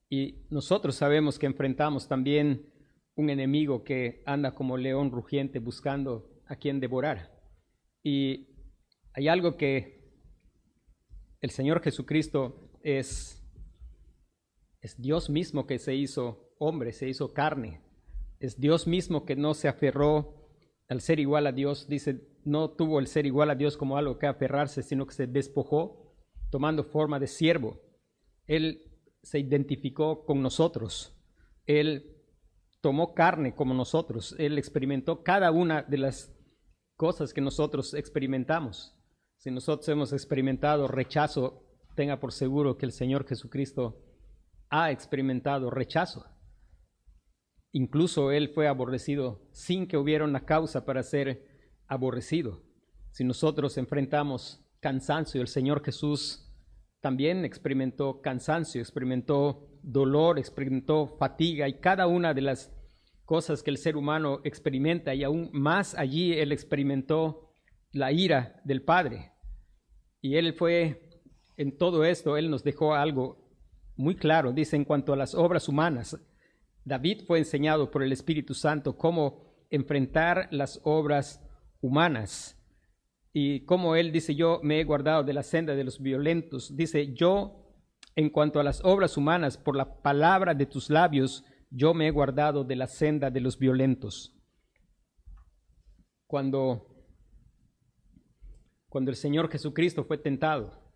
Y 0.09 0.47
nosotros 0.51 0.95
sabemos 0.97 1.39
que 1.39 1.47
enfrentamos 1.47 2.09
también 2.09 2.73
un 3.17 3.31
enemigo 3.31 3.85
que 3.85 4.23
anda 4.27 4.55
como 4.55 4.77
león 4.77 5.11
rugiente 5.11 5.59
buscando 5.59 6.43
a 6.47 6.57
quien 6.57 6.81
devorar. 6.81 7.33
Y 8.03 8.49
hay 9.15 9.29
algo 9.29 9.57
que 9.57 10.05
el 11.41 11.51
Señor 11.51 11.83
Jesucristo 11.83 12.71
es, 12.83 13.43
es 14.81 15.01
Dios 15.01 15.31
mismo 15.31 15.67
que 15.67 15.79
se 15.79 15.95
hizo 15.95 16.55
hombre, 16.59 16.93
se 16.93 17.09
hizo 17.09 17.33
carne. 17.33 17.83
Es 18.41 18.59
Dios 18.59 18.87
mismo 18.87 19.25
que 19.25 19.37
no 19.37 19.55
se 19.55 19.69
aferró 19.69 20.49
al 20.89 21.01
ser 21.01 21.21
igual 21.21 21.47
a 21.47 21.53
Dios. 21.53 21.89
Dice, 21.89 22.21
no 22.45 22.71
tuvo 22.71 22.99
el 22.99 23.07
ser 23.07 23.27
igual 23.27 23.51
a 23.51 23.55
Dios 23.55 23.77
como 23.77 23.97
algo 23.97 24.19
que 24.19 24.27
aferrarse, 24.27 24.83
sino 24.83 25.07
que 25.07 25.15
se 25.15 25.27
despojó 25.27 26.15
tomando 26.51 26.85
forma 26.85 27.19
de 27.19 27.27
siervo. 27.27 27.81
Él 28.47 28.94
se 29.25 29.39
identificó 29.39 30.25
con 30.25 30.43
nosotros. 30.43 31.17
Él 31.67 32.15
tomó 32.81 33.15
carne 33.15 33.55
como 33.55 33.73
nosotros. 33.73 34.37
Él 34.39 34.59
experimentó 34.59 35.23
cada 35.25 35.51
una 35.51 35.83
de 35.83 35.99
las 35.99 36.33
cosas 36.97 37.33
que 37.33 37.41
nosotros 37.41 37.95
experimentamos. 37.95 38.95
Si 39.39 39.51
nosotros 39.51 39.89
hemos 39.89 40.13
experimentado 40.13 40.87
rechazo, 40.87 41.65
tenga 41.97 42.21
por 42.21 42.33
seguro 42.33 42.77
que 42.77 42.87
el 42.87 42.93
Señor 42.93 43.27
Jesucristo 43.27 44.05
ha 44.69 44.91
experimentado 44.91 45.71
rechazo. 45.71 46.27
Incluso 47.73 48.31
Él 48.31 48.51
fue 48.51 48.69
aborrecido 48.69 49.49
sin 49.51 49.89
que 49.89 49.97
hubiera 49.97 50.25
una 50.25 50.45
causa 50.45 50.85
para 50.85 51.03
ser 51.03 51.73
aborrecido. 51.89 52.63
Si 53.11 53.25
nosotros 53.25 53.79
enfrentamos 53.79 54.65
cansancio, 54.81 55.41
el 55.41 55.49
Señor 55.49 55.83
Jesús 55.83 56.44
también 57.05 57.45
experimentó 57.45 58.23
cansancio, 58.23 58.81
experimentó 58.81 59.69
dolor, 59.83 60.39
experimentó 60.39 61.07
fatiga 61.19 61.69
y 61.69 61.79
cada 61.79 62.07
una 62.07 62.33
de 62.33 62.41
las 62.41 62.73
cosas 63.27 63.63
que 63.63 63.71
el 63.71 63.77
ser 63.77 63.99
humano 63.99 64.41
experimenta 64.43 65.15
y 65.15 65.23
aún 65.23 65.51
más 65.53 65.95
allí 65.95 66.33
Él 66.33 66.51
experimentó 66.51 67.53
la 67.93 68.11
ira 68.11 68.59
del 68.65 68.81
Padre. 68.81 69.33
Y 70.23 70.37
Él 70.37 70.55
fue, 70.55 71.11
en 71.59 71.77
todo 71.77 72.07
esto, 72.07 72.39
Él 72.39 72.49
nos 72.49 72.65
dejó 72.65 72.95
algo 72.95 73.51
muy 73.97 74.15
claro, 74.15 74.55
dice 74.55 74.77
en 74.77 74.87
cuanto 74.87 75.13
a 75.13 75.17
las 75.17 75.35
obras 75.35 75.69
humanas. 75.69 76.19
David 76.87 77.25
fue 77.27 77.37
enseñado 77.37 77.91
por 77.91 78.03
el 78.03 78.13
Espíritu 78.13 78.55
Santo 78.55 78.97
cómo 78.97 79.45
enfrentar 79.69 80.49
las 80.53 80.81
obras 80.85 81.47
humanas. 81.83 82.59
Y 83.37 83.65
como 83.65 83.97
él 83.97 84.13
dice, 84.13 84.37
yo 84.37 84.61
me 84.63 84.81
he 84.81 84.85
guardado 84.85 85.25
de 85.25 85.33
la 85.33 85.43
senda 85.43 85.75
de 85.75 85.83
los 85.83 86.01
violentos. 86.01 86.77
Dice, 86.77 87.13
yo, 87.15 87.69
en 88.15 88.31
cuanto 88.31 88.61
a 88.61 88.63
las 88.63 88.81
obras 88.85 89.17
humanas, 89.17 89.59
por 89.59 89.75
la 89.75 90.01
palabra 90.03 90.55
de 90.55 90.67
tus 90.67 90.89
labios, 90.89 91.45
yo 91.69 91.95
me 91.95 92.07
he 92.07 92.13
guardado 92.13 92.63
de 92.63 92.77
la 92.77 92.87
senda 92.87 93.33
de 93.33 93.41
los 93.41 93.59
violentos. 93.59 94.41
Cuando, 96.29 96.87
cuando 98.89 99.11
el 99.11 99.17
Señor 99.17 99.51
Jesucristo 99.51 100.05
fue 100.05 100.19
tentado, 100.19 100.95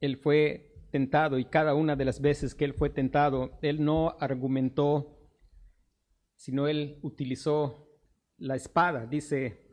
Él 0.00 0.16
fue 0.16 0.74
tentado 0.90 1.38
y 1.38 1.44
cada 1.44 1.76
una 1.76 1.94
de 1.94 2.04
las 2.04 2.20
veces 2.20 2.52
que 2.52 2.64
Él 2.64 2.74
fue 2.74 2.90
tentado, 2.90 3.60
Él 3.62 3.84
no 3.84 4.16
argumentó, 4.18 5.20
sino 6.34 6.66
Él 6.66 6.98
utilizó 7.02 7.88
la 8.38 8.56
espada. 8.56 9.06
Dice 9.06 9.67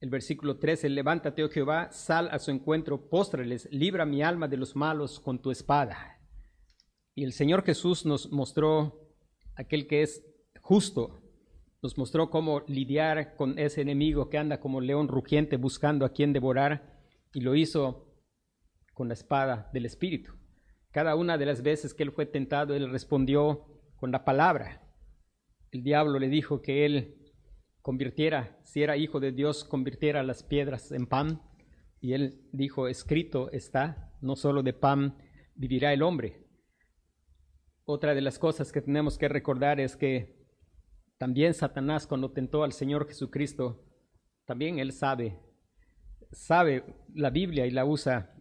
el 0.00 0.10
versículo 0.10 0.58
13, 0.58 0.88
levántate, 0.90 1.42
oh 1.44 1.48
Jehová, 1.48 1.90
sal 1.90 2.28
a 2.30 2.38
su 2.38 2.50
encuentro, 2.50 3.08
póstrales, 3.08 3.68
libra 3.70 4.04
mi 4.04 4.22
alma 4.22 4.48
de 4.48 4.56
los 4.56 4.76
malos 4.76 5.20
con 5.20 5.40
tu 5.40 5.50
espada. 5.50 6.20
Y 7.14 7.24
el 7.24 7.32
Señor 7.32 7.64
Jesús 7.64 8.04
nos 8.04 8.30
mostró 8.32 9.08
aquel 9.54 9.86
que 9.86 10.02
es 10.02 10.24
justo, 10.60 11.22
nos 11.82 11.96
mostró 11.96 12.30
cómo 12.30 12.62
lidiar 12.66 13.36
con 13.36 13.58
ese 13.58 13.82
enemigo 13.82 14.28
que 14.28 14.38
anda 14.38 14.60
como 14.60 14.80
león 14.80 15.08
rugiente 15.08 15.56
buscando 15.56 16.04
a 16.04 16.12
quien 16.12 16.32
devorar, 16.32 16.94
y 17.32 17.40
lo 17.40 17.54
hizo 17.54 18.14
con 18.94 19.08
la 19.08 19.14
espada 19.14 19.70
del 19.72 19.86
Espíritu. 19.86 20.32
Cada 20.90 21.16
una 21.16 21.36
de 21.36 21.46
las 21.46 21.62
veces 21.62 21.92
que 21.92 22.04
él 22.04 22.12
fue 22.12 22.26
tentado, 22.26 22.74
él 22.74 22.90
respondió 22.90 23.66
con 23.96 24.12
la 24.12 24.24
palabra. 24.24 24.82
El 25.72 25.82
diablo 25.82 26.18
le 26.18 26.28
dijo 26.28 26.62
que 26.62 26.86
él 26.86 27.23
convirtiera, 27.84 28.58
si 28.62 28.82
era 28.82 28.96
hijo 28.96 29.20
de 29.20 29.30
Dios, 29.30 29.62
convirtiera 29.62 30.22
las 30.22 30.42
piedras 30.42 30.90
en 30.90 31.06
pan. 31.06 31.42
Y 32.00 32.14
él 32.14 32.40
dijo, 32.50 32.88
escrito 32.88 33.50
está, 33.50 34.10
no 34.22 34.36
solo 34.36 34.62
de 34.62 34.72
pan 34.72 35.18
vivirá 35.54 35.92
el 35.92 36.02
hombre. 36.02 36.46
Otra 37.84 38.14
de 38.14 38.22
las 38.22 38.38
cosas 38.38 38.72
que 38.72 38.80
tenemos 38.80 39.18
que 39.18 39.28
recordar 39.28 39.80
es 39.80 39.96
que 39.96 40.34
también 41.18 41.52
Satanás 41.52 42.06
cuando 42.06 42.32
tentó 42.32 42.64
al 42.64 42.72
Señor 42.72 43.06
Jesucristo, 43.06 43.84
también 44.46 44.78
él 44.78 44.92
sabe, 44.92 45.38
sabe 46.32 46.84
la 47.14 47.28
Biblia 47.28 47.66
y 47.66 47.70
la 47.70 47.84
usa 47.84 48.34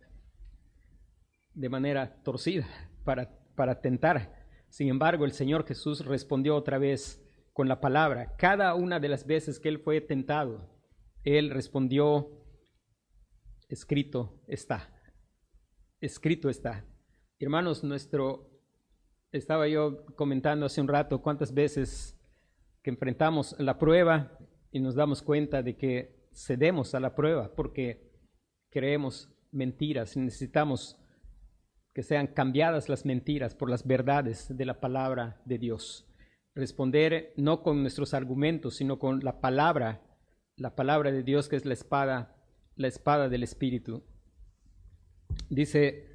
de 1.53 1.67
manera 1.67 2.23
torcida 2.23 2.65
para, 3.03 3.29
para 3.55 3.81
tentar. 3.81 4.47
Sin 4.69 4.87
embargo, 4.87 5.25
el 5.25 5.33
Señor 5.33 5.67
Jesús 5.67 6.05
respondió 6.05 6.55
otra 6.55 6.77
vez, 6.77 7.22
con 7.53 7.67
la 7.67 7.79
palabra. 7.79 8.35
Cada 8.35 8.73
una 8.75 8.99
de 8.99 9.07
las 9.07 9.25
veces 9.25 9.59
que 9.59 9.69
él 9.69 9.79
fue 9.79 10.01
tentado, 10.01 10.69
él 11.23 11.51
respondió, 11.51 12.31
escrito 13.69 14.41
está, 14.47 14.89
escrito 16.01 16.49
está. 16.49 16.85
Hermanos, 17.39 17.83
nuestro, 17.83 18.49
estaba 19.31 19.67
yo 19.67 20.05
comentando 20.15 20.65
hace 20.65 20.81
un 20.81 20.87
rato 20.87 21.21
cuántas 21.21 21.53
veces 21.53 22.19
que 22.81 22.89
enfrentamos 22.89 23.55
la 23.59 23.77
prueba 23.77 24.37
y 24.71 24.79
nos 24.79 24.95
damos 24.95 25.21
cuenta 25.21 25.61
de 25.61 25.77
que 25.77 26.27
cedemos 26.33 26.95
a 26.95 26.99
la 26.99 27.15
prueba 27.15 27.53
porque 27.55 28.11
creemos 28.69 29.29
mentiras, 29.51 30.17
necesitamos 30.17 30.99
que 31.93 32.01
sean 32.01 32.25
cambiadas 32.25 32.89
las 32.89 33.05
mentiras 33.05 33.53
por 33.53 33.69
las 33.69 33.85
verdades 33.85 34.55
de 34.57 34.65
la 34.65 34.79
palabra 34.79 35.39
de 35.45 35.59
Dios 35.59 36.12
responder 36.55 37.33
no 37.37 37.63
con 37.63 37.81
nuestros 37.81 38.13
argumentos, 38.13 38.75
sino 38.75 38.99
con 38.99 39.23
la 39.23 39.41
palabra, 39.41 40.01
la 40.55 40.75
palabra 40.75 41.11
de 41.11 41.23
Dios 41.23 41.49
que 41.49 41.55
es 41.55 41.65
la 41.65 41.73
espada, 41.73 42.35
la 42.75 42.87
espada 42.87 43.29
del 43.29 43.43
Espíritu. 43.43 44.03
Dice 45.49 46.09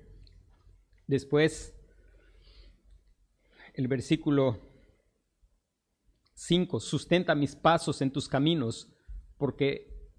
después 1.06 1.74
el 3.74 3.88
versículo 3.88 4.58
5, 6.34 6.80
sustenta 6.80 7.34
mis 7.34 7.56
pasos 7.56 8.00
en 8.00 8.12
tus 8.12 8.28
caminos, 8.28 8.92
porque 9.36 10.12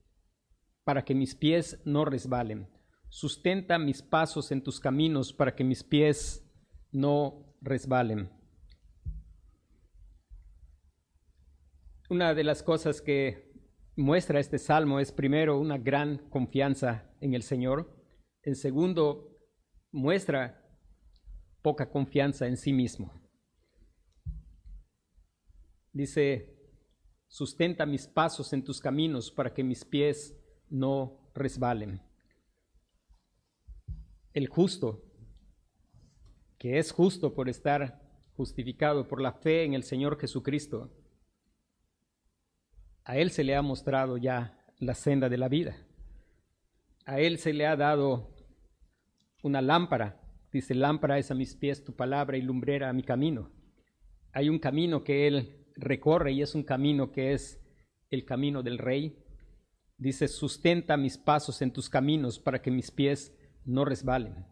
para 0.83 1.05
que 1.05 1.15
mis 1.15 1.35
pies 1.35 1.79
no 1.85 2.03
resbalen. 2.03 2.69
Sustenta 3.09 3.77
mis 3.79 4.01
pasos 4.01 4.51
en 4.51 4.63
tus 4.63 4.79
caminos 4.79 5.33
para 5.33 5.55
que 5.55 5.63
mis 5.63 5.83
pies 5.83 6.45
no 6.91 7.55
resbalen. 7.61 8.29
Una 12.09 12.33
de 12.33 12.43
las 12.43 12.63
cosas 12.63 13.03
que 13.03 13.53
muestra 13.95 14.39
este 14.39 14.57
salmo 14.57 14.99
es 14.99 15.11
primero 15.11 15.59
una 15.59 15.77
gran 15.77 16.17
confianza 16.31 17.07
en 17.21 17.35
el 17.35 17.43
Señor. 17.43 17.95
En 18.41 18.55
segundo, 18.55 19.37
muestra 19.91 20.67
poca 21.61 21.91
confianza 21.91 22.47
en 22.47 22.57
sí 22.57 22.73
mismo. 22.73 23.13
Dice, 25.93 26.57
sustenta 27.27 27.85
mis 27.85 28.07
pasos 28.07 28.53
en 28.53 28.63
tus 28.63 28.81
caminos 28.81 29.29
para 29.29 29.53
que 29.53 29.63
mis 29.63 29.85
pies 29.85 30.35
no 30.67 31.29
resbalen. 31.35 32.01
El 34.33 34.47
justo, 34.47 35.03
que 36.57 36.79
es 36.79 36.91
justo 36.91 37.35
por 37.35 37.49
estar 37.49 38.01
justificado 38.35 39.07
por 39.07 39.21
la 39.21 39.33
fe 39.33 39.63
en 39.63 39.75
el 39.75 39.83
Señor 39.83 40.19
Jesucristo, 40.19 40.91
a 43.09 43.17
Él 43.17 43.31
se 43.31 43.43
le 43.43 43.55
ha 43.55 43.63
mostrado 43.63 44.17
ya 44.17 44.55
la 44.77 44.93
senda 44.93 45.29
de 45.29 45.37
la 45.39 45.47
vida. 45.49 45.75
A 47.05 47.19
Él 47.19 47.39
se 47.39 47.53
le 47.53 47.65
ha 47.65 47.75
dado 47.75 48.35
una 49.41 49.63
lámpara. 49.63 50.21
Dice, 50.51 50.75
lámpara 50.75 51.17
es 51.17 51.31
a 51.31 51.33
mis 51.33 51.55
pies 51.55 51.83
tu 51.83 51.95
palabra 51.95 52.37
y 52.37 52.43
lumbrera 52.43 52.87
a 52.87 52.93
mi 52.93 53.01
camino. 53.01 53.49
Hay 54.31 54.47
un 54.47 54.59
camino 54.59 55.03
que 55.03 55.25
Él 55.25 55.65
recorre 55.75 56.33
y 56.33 56.43
es 56.43 56.53
un 56.53 56.61
camino 56.61 57.11
que 57.11 57.33
es 57.33 57.59
el 58.11 58.25
camino 58.25 58.61
del 58.61 58.77
Rey. 58.77 59.17
Dice, 59.97 60.27
sustenta 60.27 60.95
mis 60.95 61.17
pasos 61.17 61.63
en 61.63 61.73
tus 61.73 61.89
caminos 61.89 62.37
para 62.37 62.61
que 62.61 62.69
mis 62.69 62.91
pies 62.91 63.35
no 63.65 63.85
resbalen. 63.85 64.45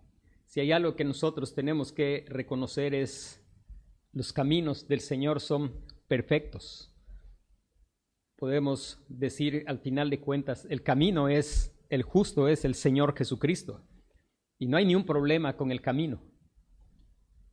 Si 0.47 0.61
hay 0.61 0.71
algo 0.71 0.95
que 0.95 1.03
nosotros 1.03 1.53
tenemos 1.53 1.91
que 1.91 2.25
reconocer 2.27 2.95
es 2.95 3.39
los 4.13 4.33
caminos 4.33 4.87
del 4.87 5.01
Señor 5.01 5.41
son 5.41 5.85
perfectos. 6.07 6.91
Podemos 8.37 9.03
decir 9.09 9.63
al 9.65 9.79
final 9.79 10.11
de 10.11 10.19
cuentas, 10.19 10.67
el 10.69 10.83
camino 10.83 11.27
es, 11.27 11.75
el 11.89 12.03
justo 12.03 12.47
es 12.47 12.65
el 12.65 12.75
Señor 12.75 13.17
Jesucristo. 13.17 13.83
Y 14.59 14.67
no 14.67 14.77
hay 14.77 14.85
ni 14.85 14.95
un 14.95 15.05
problema 15.05 15.57
con 15.57 15.71
el 15.71 15.81
camino, 15.81 16.21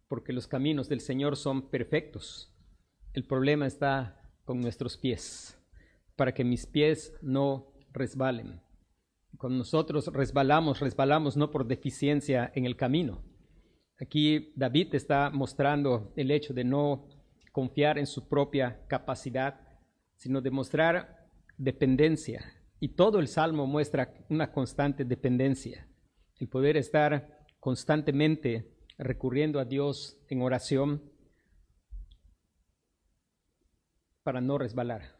porque 0.09 0.33
los 0.33 0.47
caminos 0.47 0.89
del 0.89 1.01
Señor 1.01 1.37
son 1.37 1.71
perfectos. 1.71 2.55
El 3.15 3.27
problema 3.27 3.67
está 3.67 4.21
con 4.45 4.61
nuestros 4.61 4.99
pies, 4.99 5.59
para 6.17 6.35
que 6.35 6.45
mis 6.45 6.67
pies 6.67 7.15
no 7.23 7.73
resbalen. 7.93 8.61
Cuando 9.39 9.59
nosotros 9.59 10.09
resbalamos, 10.09 10.81
resbalamos 10.81 11.37
no 11.37 11.51
por 11.51 11.67
deficiencia 11.67 12.53
en 12.55 12.67
el 12.67 12.77
camino. 12.77 13.23
Aquí 13.99 14.53
David 14.55 14.95
está 14.95 15.31
mostrando 15.31 16.13
el 16.17 16.31
hecho 16.31 16.53
de 16.53 16.65
no 16.65 17.09
confiar 17.53 17.99
en 17.99 18.07
su 18.07 18.29
propia 18.29 18.85
capacidad, 18.89 19.64
sino 20.25 20.41
de 20.41 20.51
mostrar 20.51 21.29
dependencia. 21.59 22.51
Y 22.81 22.95
todo 22.95 23.19
el 23.19 23.29
salmo 23.29 23.67
muestra 23.67 24.15
una 24.31 24.51
constante 24.53 25.05
dependencia 25.05 25.87
el 26.41 26.49
poder 26.49 26.79
estar 26.79 27.45
constantemente 27.61 28.75
recurriendo 28.97 29.61
a 29.61 29.67
Dios 29.67 30.19
en 30.31 30.41
oración 30.41 31.03
para 34.23 34.41
no 34.41 34.57
resbalar. 34.57 35.15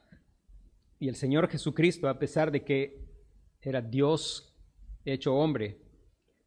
Y 0.99 1.09
el 1.09 1.17
Señor 1.17 1.51
Jesucristo, 1.51 2.09
a 2.09 2.19
pesar 2.19 2.51
de 2.51 2.65
que 2.65 3.05
era 3.61 3.83
Dios 3.83 4.57
hecho 5.05 5.35
hombre, 5.35 5.83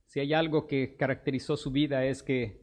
si 0.07 0.19
hay 0.19 0.33
algo 0.33 0.65
que 0.65 0.95
caracterizó 0.97 1.57
su 1.57 1.69
vida 1.69 2.05
es 2.05 2.23
que 2.23 2.59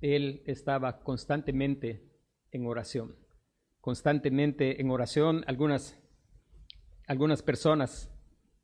Él 0.00 0.42
estaba 0.46 1.04
constantemente 1.04 2.02
en 2.50 2.66
oración. 2.66 3.19
Constantemente 3.80 4.80
en 4.80 4.90
oración. 4.90 5.44
Algunas, 5.46 5.98
algunas 7.06 7.42
personas 7.42 8.10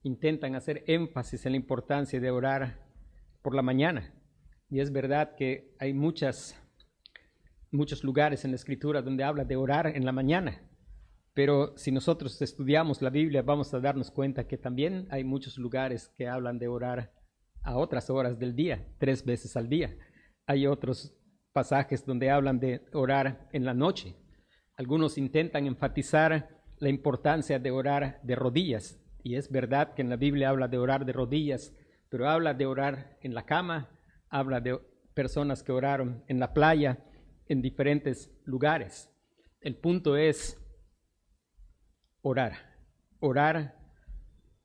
intentan 0.03 0.55
hacer 0.55 0.85
énfasis 0.87 1.47
en 1.47 1.53
la 1.53 1.57
importancia 1.57 2.21
de 2.21 2.31
orar 2.31 2.87
por 3.43 3.55
la 3.55 3.63
mañana. 3.63 4.13
Y 4.69 4.81
es 4.81 4.93
verdad 4.93 5.35
que 5.37 5.75
hay 5.79 5.95
muchas, 5.95 6.61
muchos 7.71 8.05
lugares 8.05 8.45
en 8.45 8.51
la 8.51 8.57
escritura 8.57 9.03
donde 9.03 9.25
habla 9.25 9.45
de 9.45 9.57
orar 9.57 9.87
en 9.89 10.05
la 10.05 10.13
mañana. 10.13 10.61
Pero 11.35 11.77
si 11.77 11.93
nosotros 11.93 12.41
estudiamos 12.41 13.03
la 13.03 13.11
Biblia, 13.11 13.43
vamos 13.43 13.73
a 13.75 13.81
darnos 13.81 14.11
cuenta 14.11 14.49
que 14.49 14.57
también 14.57 15.07
hay 15.11 15.23
muchos 15.23 15.59
lugares 15.59 16.09
que 16.17 16.27
hablan 16.27 16.59
de 16.59 16.69
orar 16.69 17.13
a 17.63 17.77
otras 17.77 18.09
horas 18.11 18.39
del 18.39 18.57
día, 18.57 18.87
tres 18.99 19.25
veces 19.25 19.57
al 19.57 19.69
día. 19.69 19.97
Hay 20.47 20.67
otros 20.67 21.15
pasajes 21.53 22.07
donde 22.07 22.31
hablan 22.31 22.59
de 22.59 22.87
orar 22.93 23.49
en 23.53 23.65
la 23.65 23.75
noche. 23.75 24.17
Algunos 24.77 25.17
intentan 25.17 25.67
enfatizar 25.67 26.49
la 26.79 26.91
importancia 26.91 27.59
de 27.59 27.71
orar 27.71 28.21
de 28.23 28.35
rodillas. 28.37 29.01
Y 29.23 29.37
es 29.37 29.51
verdad 29.51 29.95
que 29.95 30.03
en 30.03 30.11
la 30.11 30.17
Biblia 30.17 30.51
habla 30.51 30.69
de 30.69 30.79
orar 30.79 31.07
de 31.07 31.13
rodillas, 31.13 31.75
pero 32.11 32.29
habla 32.29 32.53
de 32.53 32.67
orar 32.67 33.17
en 33.23 33.35
la 33.35 33.47
cama, 33.47 33.89
habla 34.29 34.61
de 34.61 34.79
personas 35.15 35.63
que 35.63 35.73
oraron 35.73 36.23
en 36.29 36.39
la 36.39 36.53
playa, 36.53 37.03
en 37.49 37.63
diferentes 37.63 38.31
lugares. 38.45 39.11
El 39.61 39.77
punto 39.77 40.17
es 40.17 40.61
orar, 42.21 42.53
orar, 43.19 43.79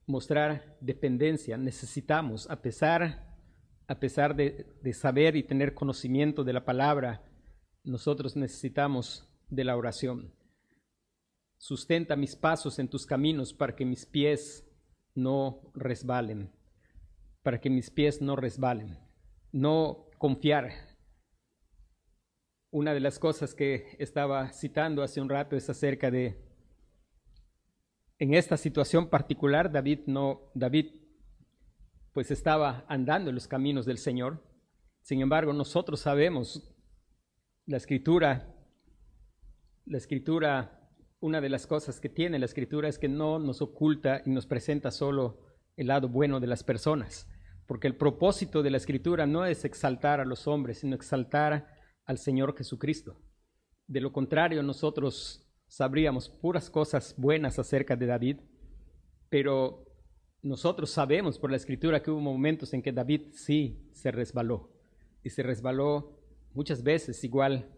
mostrar 0.06 0.78
dependencia. 0.82 1.58
Necesitamos, 1.58 2.50
a 2.50 2.62
pesar, 2.62 3.38
a 3.88 4.00
pesar 4.00 4.36
de, 4.36 4.68
de 4.82 4.94
saber 4.94 5.38
y 5.38 5.44
tener 5.44 5.74
conocimiento 5.74 6.44
de 6.44 6.54
la 6.54 6.66
palabra, 6.66 7.24
nosotros 7.84 8.36
necesitamos 8.36 9.31
de 9.52 9.64
la 9.64 9.78
oración. 9.78 10.34
Sustenta 11.58 12.16
mis 12.16 12.36
pasos 12.36 12.80
en 12.80 12.88
tus 12.88 13.06
caminos 13.06 13.54
para 13.54 13.76
que 13.76 13.86
mis 13.86 14.08
pies 14.08 14.68
no 15.14 15.72
resbalen, 15.76 16.52
para 17.44 17.62
que 17.62 17.70
mis 17.70 17.92
pies 17.92 18.22
no 18.22 18.36
resbalen. 18.36 18.98
No 19.52 20.10
confiar. 20.18 20.72
Una 22.72 22.94
de 22.94 23.02
las 23.02 23.20
cosas 23.20 23.54
que 23.54 23.96
estaba 24.00 24.52
citando 24.54 25.04
hace 25.04 25.22
un 25.22 25.30
rato 25.30 25.56
es 25.56 25.70
acerca 25.70 26.10
de, 26.10 26.42
en 28.18 28.34
esta 28.34 28.56
situación 28.56 29.10
particular, 29.10 29.72
David 29.72 30.02
no, 30.08 30.52
David 30.56 31.02
pues 32.14 32.32
estaba 32.32 32.86
andando 32.88 33.30
en 33.30 33.36
los 33.36 33.48
caminos 33.48 33.86
del 33.86 33.98
Señor. 33.98 34.42
Sin 35.02 35.22
embargo, 35.22 35.54
nosotros 35.54 36.00
sabemos, 36.00 36.74
la 37.66 37.78
escritura, 37.78 38.61
la 39.86 39.98
escritura 39.98 40.82
una 41.22 41.40
de 41.40 41.50
las 41.50 41.68
cosas 41.68 42.00
que 42.00 42.10
tiene 42.10 42.40
la 42.40 42.46
escritura 42.46 42.90
es 42.90 42.98
que 42.98 43.08
no 43.08 43.38
nos 43.38 43.62
oculta 43.62 44.22
y 44.26 44.32
nos 44.32 44.48
presenta 44.48 44.90
solo 44.90 45.40
el 45.78 45.88
lado 45.88 46.10
bueno 46.10 46.40
de 46.40 46.48
las 46.48 46.64
personas, 46.64 47.30
porque 47.68 47.88
el 47.88 47.96
propósito 47.96 48.64
de 48.64 48.72
la 48.72 48.78
escritura 48.78 49.28
no 49.28 49.46
es 49.46 49.64
exaltar 49.64 50.20
a 50.20 50.26
los 50.26 50.48
hombres, 50.48 50.80
sino 50.80 50.96
exaltar 50.96 51.68
al 52.06 52.18
Señor 52.18 52.58
Jesucristo. 52.58 53.22
De 53.88 54.02
lo 54.02 54.12
contrario, 54.12 54.64
nosotros 54.64 55.48
sabríamos 55.68 56.28
puras 56.28 56.72
cosas 56.72 57.14
buenas 57.18 57.60
acerca 57.60 57.96
de 57.96 58.08
David, 58.08 58.38
pero 59.30 59.86
nosotros 60.42 60.90
sabemos 60.90 61.38
por 61.38 61.52
la 61.52 61.58
escritura 61.58 62.02
que 62.02 62.10
hubo 62.10 62.20
momentos 62.20 62.74
en 62.74 62.82
que 62.82 62.92
David 62.92 63.28
sí 63.32 63.88
se 63.94 64.10
resbaló, 64.10 64.72
y 65.24 65.30
se 65.30 65.44
resbaló 65.44 66.20
muchas 66.54 66.82
veces 66.82 67.24
igual 67.24 67.70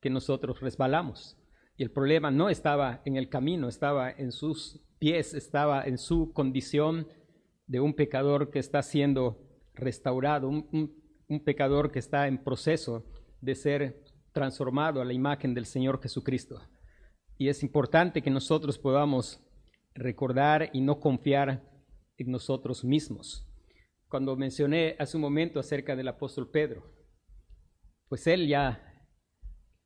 que 0.00 0.08
nosotros 0.08 0.60
resbalamos. 0.60 1.36
El 1.82 1.90
problema 1.90 2.30
no 2.30 2.48
estaba 2.48 3.02
en 3.04 3.16
el 3.16 3.28
camino, 3.28 3.66
estaba 3.66 4.08
en 4.08 4.30
sus 4.30 4.80
pies, 5.00 5.34
estaba 5.34 5.82
en 5.82 5.98
su 5.98 6.32
condición 6.32 7.08
de 7.66 7.80
un 7.80 7.94
pecador 7.94 8.52
que 8.52 8.60
está 8.60 8.82
siendo 8.84 9.40
restaurado, 9.74 10.48
un, 10.48 11.42
pecador 11.44 11.90
que 11.90 11.98
está 11.98 12.28
en 12.28 12.38
proceso 12.38 13.04
de 13.40 13.56
ser 13.56 14.04
transformado 14.30 15.00
a 15.00 15.04
la 15.04 15.12
imagen 15.12 15.54
del 15.54 15.66
Señor 15.66 16.00
Jesucristo. 16.00 16.60
Y 17.36 17.48
es 17.48 17.64
importante 17.64 18.22
que 18.22 18.30
nosotros 18.30 18.78
podamos 18.78 19.44
recordar 19.92 20.70
y 20.72 20.82
no 20.82 21.00
confiar 21.00 21.68
en 22.16 22.30
nosotros 22.30 22.84
mismos. 22.84 23.44
Cuando 24.06 24.36
mencioné 24.36 24.94
hace 25.00 25.16
un 25.16 25.22
momento 25.22 25.58
acerca 25.58 25.96
del 25.96 26.06
apóstol 26.06 26.48
Pedro, 26.48 26.84
pues 28.08 28.28
él 28.28 28.46
ya 28.46 28.91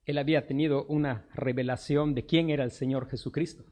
él 0.06 0.18
había 0.18 0.46
tenido 0.46 0.86
una 0.86 1.28
revelación 1.34 2.14
de 2.14 2.24
quién 2.24 2.48
era 2.48 2.62
el 2.62 2.70
Señor 2.70 3.10
Jesucristo. 3.10 3.64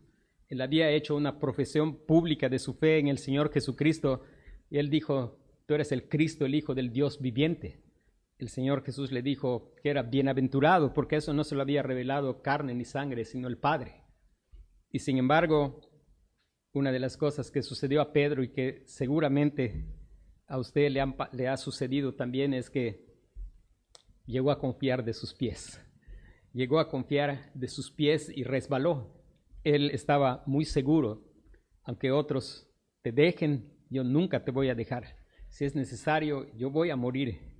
Él 0.48 0.60
había 0.60 0.90
hecho 0.90 1.14
una 1.14 1.38
profesión 1.38 2.04
pública 2.04 2.48
de 2.48 2.58
su 2.58 2.74
fe 2.74 2.98
en 2.98 3.06
el 3.06 3.18
Señor 3.18 3.52
Jesucristo 3.52 4.22
y 4.68 4.78
él 4.78 4.90
dijo, 4.90 5.38
tú 5.64 5.74
eres 5.74 5.92
el 5.92 6.08
Cristo, 6.08 6.44
el 6.44 6.56
Hijo 6.56 6.74
del 6.74 6.92
Dios 6.92 7.20
viviente. 7.20 7.80
El 8.36 8.48
Señor 8.48 8.84
Jesús 8.84 9.12
le 9.12 9.22
dijo 9.22 9.72
que 9.80 9.90
era 9.90 10.02
bienaventurado 10.02 10.92
porque 10.92 11.16
eso 11.16 11.32
no 11.32 11.44
se 11.44 11.54
lo 11.54 11.62
había 11.62 11.84
revelado 11.84 12.42
carne 12.42 12.74
ni 12.74 12.84
sangre, 12.84 13.24
sino 13.24 13.46
el 13.46 13.56
Padre. 13.56 14.02
Y 14.90 14.98
sin 14.98 15.18
embargo, 15.18 15.82
una 16.72 16.90
de 16.90 16.98
las 16.98 17.16
cosas 17.16 17.52
que 17.52 17.62
sucedió 17.62 18.00
a 18.00 18.12
Pedro 18.12 18.42
y 18.42 18.50
que 18.50 18.82
seguramente 18.86 19.86
a 20.48 20.58
usted 20.58 20.90
le, 20.90 21.00
le 21.32 21.48
ha 21.48 21.56
sucedido 21.56 22.16
también 22.16 22.54
es 22.54 22.70
que 22.70 23.06
llegó 24.26 24.50
a 24.50 24.58
confiar 24.58 25.04
de 25.04 25.14
sus 25.14 25.32
pies 25.32 25.80
llegó 26.54 26.78
a 26.78 26.88
confiar 26.88 27.50
de 27.52 27.68
sus 27.68 27.90
pies 27.90 28.32
y 28.34 28.44
resbaló. 28.44 29.12
Él 29.64 29.90
estaba 29.90 30.42
muy 30.46 30.64
seguro, 30.64 31.22
aunque 31.82 32.10
otros 32.10 32.70
te 33.02 33.12
dejen, 33.12 33.76
yo 33.90 34.04
nunca 34.04 34.44
te 34.44 34.50
voy 34.50 34.70
a 34.70 34.74
dejar. 34.74 35.18
Si 35.48 35.64
es 35.64 35.74
necesario, 35.74 36.46
yo 36.56 36.70
voy 36.70 36.90
a 36.90 36.96
morir. 36.96 37.52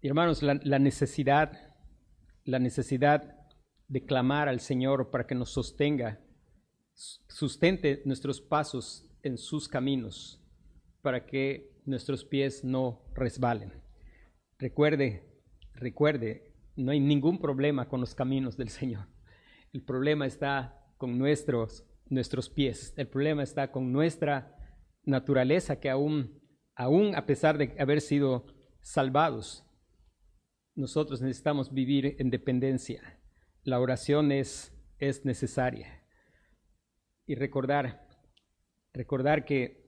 hermanos, 0.00 0.42
la, 0.42 0.60
la 0.62 0.78
necesidad, 0.78 1.74
la 2.44 2.58
necesidad 2.58 3.36
de 3.88 4.04
clamar 4.04 4.48
al 4.48 4.60
Señor 4.60 5.10
para 5.10 5.26
que 5.26 5.34
nos 5.34 5.50
sostenga, 5.50 6.20
sustente 6.94 8.02
nuestros 8.04 8.40
pasos 8.40 9.06
en 9.22 9.38
sus 9.38 9.66
caminos, 9.66 10.40
para 11.02 11.26
que 11.26 11.80
nuestros 11.84 12.24
pies 12.24 12.64
no 12.64 13.02
resbalen. 13.14 13.72
Recuerde 14.58 15.33
Recuerde, 15.74 16.54
no 16.76 16.92
hay 16.92 17.00
ningún 17.00 17.38
problema 17.38 17.88
con 17.88 18.00
los 18.00 18.14
caminos 18.14 18.56
del 18.56 18.68
Señor. 18.68 19.06
El 19.72 19.82
problema 19.82 20.26
está 20.26 20.80
con 20.98 21.18
nuestros, 21.18 21.84
nuestros 22.06 22.48
pies. 22.48 22.94
El 22.96 23.08
problema 23.08 23.42
está 23.42 23.70
con 23.70 23.92
nuestra 23.92 24.56
naturaleza 25.04 25.80
que 25.80 25.90
aún, 25.90 26.40
aún 26.74 27.14
a 27.16 27.26
pesar 27.26 27.58
de 27.58 27.74
haber 27.78 28.00
sido 28.00 28.46
salvados, 28.80 29.64
nosotros 30.74 31.20
necesitamos 31.20 31.72
vivir 31.72 32.16
en 32.18 32.30
dependencia. 32.30 33.20
La 33.62 33.80
oración 33.80 34.32
es, 34.32 34.72
es 34.98 35.24
necesaria. 35.24 36.04
Y 37.26 37.34
recordar, 37.34 38.06
recordar 38.92 39.44
que 39.44 39.84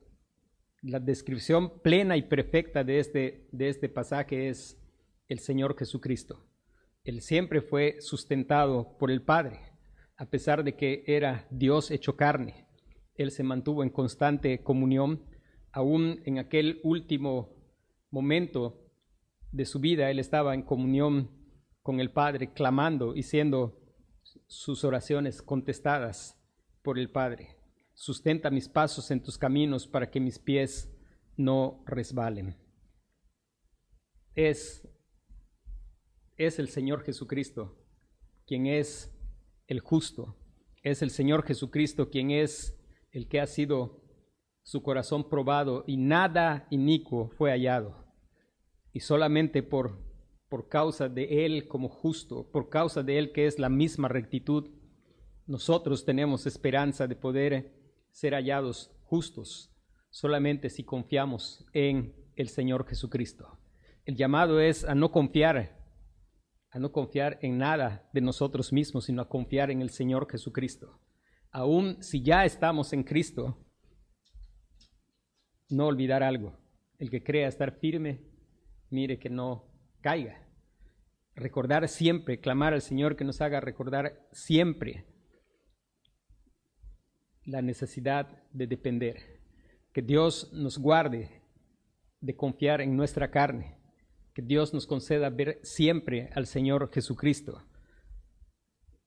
la 0.81 0.99
descripción 0.99 1.81
plena 1.81 2.17
y 2.17 2.23
perfecta 2.23 2.83
de 2.83 2.99
este, 2.99 3.47
de 3.51 3.69
este 3.69 3.89
pasaje 3.89 4.49
es 4.49 4.81
el 5.27 5.39
Señor 5.39 5.77
Jesucristo. 5.77 6.45
Él 7.03 7.21
siempre 7.21 7.61
fue 7.61 7.97
sustentado 7.99 8.97
por 8.97 9.11
el 9.11 9.21
Padre, 9.21 9.59
a 10.17 10.29
pesar 10.29 10.63
de 10.63 10.75
que 10.75 11.03
era 11.07 11.47
Dios 11.51 11.91
hecho 11.91 12.15
carne. 12.15 12.67
Él 13.15 13.31
se 13.31 13.43
mantuvo 13.43 13.83
en 13.83 13.89
constante 13.89 14.63
comunión, 14.63 15.23
aún 15.71 16.21
en 16.25 16.39
aquel 16.39 16.79
último 16.83 17.55
momento 18.09 18.83
de 19.51 19.65
su 19.65 19.79
vida, 19.79 20.11
Él 20.11 20.19
estaba 20.19 20.53
en 20.53 20.63
comunión 20.63 21.31
con 21.81 21.99
el 21.99 22.11
Padre, 22.11 22.53
clamando 22.53 23.15
y 23.15 23.23
siendo 23.23 23.79
sus 24.47 24.83
oraciones 24.83 25.41
contestadas 25.41 26.37
por 26.81 26.99
el 26.99 27.09
Padre. 27.09 27.55
Sustenta 27.93 28.49
mis 28.49 28.69
pasos 28.69 29.09
en 29.09 29.23
tus 29.23 29.37
caminos 29.37 29.87
para 29.87 30.11
que 30.11 30.19
mis 30.19 30.37
pies 30.37 30.93
no 31.35 31.83
resbalen. 31.85 32.57
Es, 34.35 34.87
es 36.37 36.59
el 36.59 36.69
Señor 36.69 37.03
Jesucristo 37.03 37.75
quien 38.45 38.65
es 38.67 39.13
el 39.67 39.79
justo. 39.81 40.35
Es 40.83 41.01
el 41.01 41.09
Señor 41.09 41.43
Jesucristo 41.43 42.09
quien 42.09 42.31
es 42.31 42.79
el 43.11 43.27
que 43.27 43.41
ha 43.41 43.47
sido 43.47 44.01
su 44.63 44.83
corazón 44.83 45.29
probado 45.29 45.83
y 45.87 45.97
nada 45.97 46.67
inicuo 46.69 47.29
fue 47.29 47.51
hallado. 47.51 48.05
Y 48.93 49.01
solamente 49.01 49.63
por, 49.63 49.99
por 50.49 50.69
causa 50.69 51.09
de 51.09 51.45
Él 51.45 51.67
como 51.67 51.89
justo, 51.89 52.49
por 52.51 52.69
causa 52.69 53.03
de 53.03 53.17
Él 53.17 53.31
que 53.31 53.47
es 53.47 53.59
la 53.59 53.69
misma 53.69 54.07
rectitud, 54.07 54.69
nosotros 55.45 56.05
tenemos 56.05 56.45
esperanza 56.45 57.07
de 57.07 57.15
poder 57.15 57.73
ser 58.11 58.33
hallados 58.33 58.91
justos 59.03 59.73
solamente 60.09 60.69
si 60.69 60.83
confiamos 60.83 61.65
en 61.73 62.15
el 62.35 62.49
Señor 62.49 62.87
Jesucristo. 62.87 63.57
El 64.05 64.15
llamado 64.15 64.59
es 64.59 64.83
a 64.85 64.95
no 64.95 65.11
confiar, 65.11 65.76
a 66.77 66.79
no 66.79 66.91
confiar 66.91 67.39
en 67.41 67.57
nada 67.57 68.07
de 68.13 68.21
nosotros 68.21 68.71
mismos, 68.71 69.05
sino 69.05 69.23
a 69.23 69.27
confiar 69.27 69.71
en 69.71 69.81
el 69.81 69.89
Señor 69.89 70.29
Jesucristo. 70.29 71.01
Aún 71.49 72.03
si 72.03 72.21
ya 72.21 72.45
estamos 72.45 72.93
en 72.93 73.03
Cristo, 73.03 73.57
no 75.69 75.87
olvidar 75.87 76.21
algo. 76.21 76.55
El 76.99 77.09
que 77.09 77.23
crea 77.23 77.47
estar 77.47 77.79
firme, 77.79 78.21
mire 78.91 79.17
que 79.17 79.31
no 79.31 79.65
caiga. 80.01 80.47
Recordar 81.33 81.87
siempre, 81.87 82.39
clamar 82.39 82.75
al 82.75 82.83
Señor 82.83 83.15
que 83.15 83.25
nos 83.25 83.41
haga 83.41 83.59
recordar 83.59 84.27
siempre 84.31 85.07
la 87.43 87.63
necesidad 87.63 88.43
de 88.53 88.67
depender. 88.67 89.41
Que 89.93 90.03
Dios 90.03 90.51
nos 90.53 90.77
guarde 90.77 91.41
de 92.21 92.35
confiar 92.35 92.81
en 92.81 92.95
nuestra 92.95 93.31
carne. 93.31 93.79
Que 94.37 94.43
Dios 94.43 94.71
nos 94.71 94.85
conceda 94.85 95.31
ver 95.31 95.59
siempre 95.63 96.29
al 96.35 96.45
Señor 96.45 96.91
Jesucristo. 96.93 97.63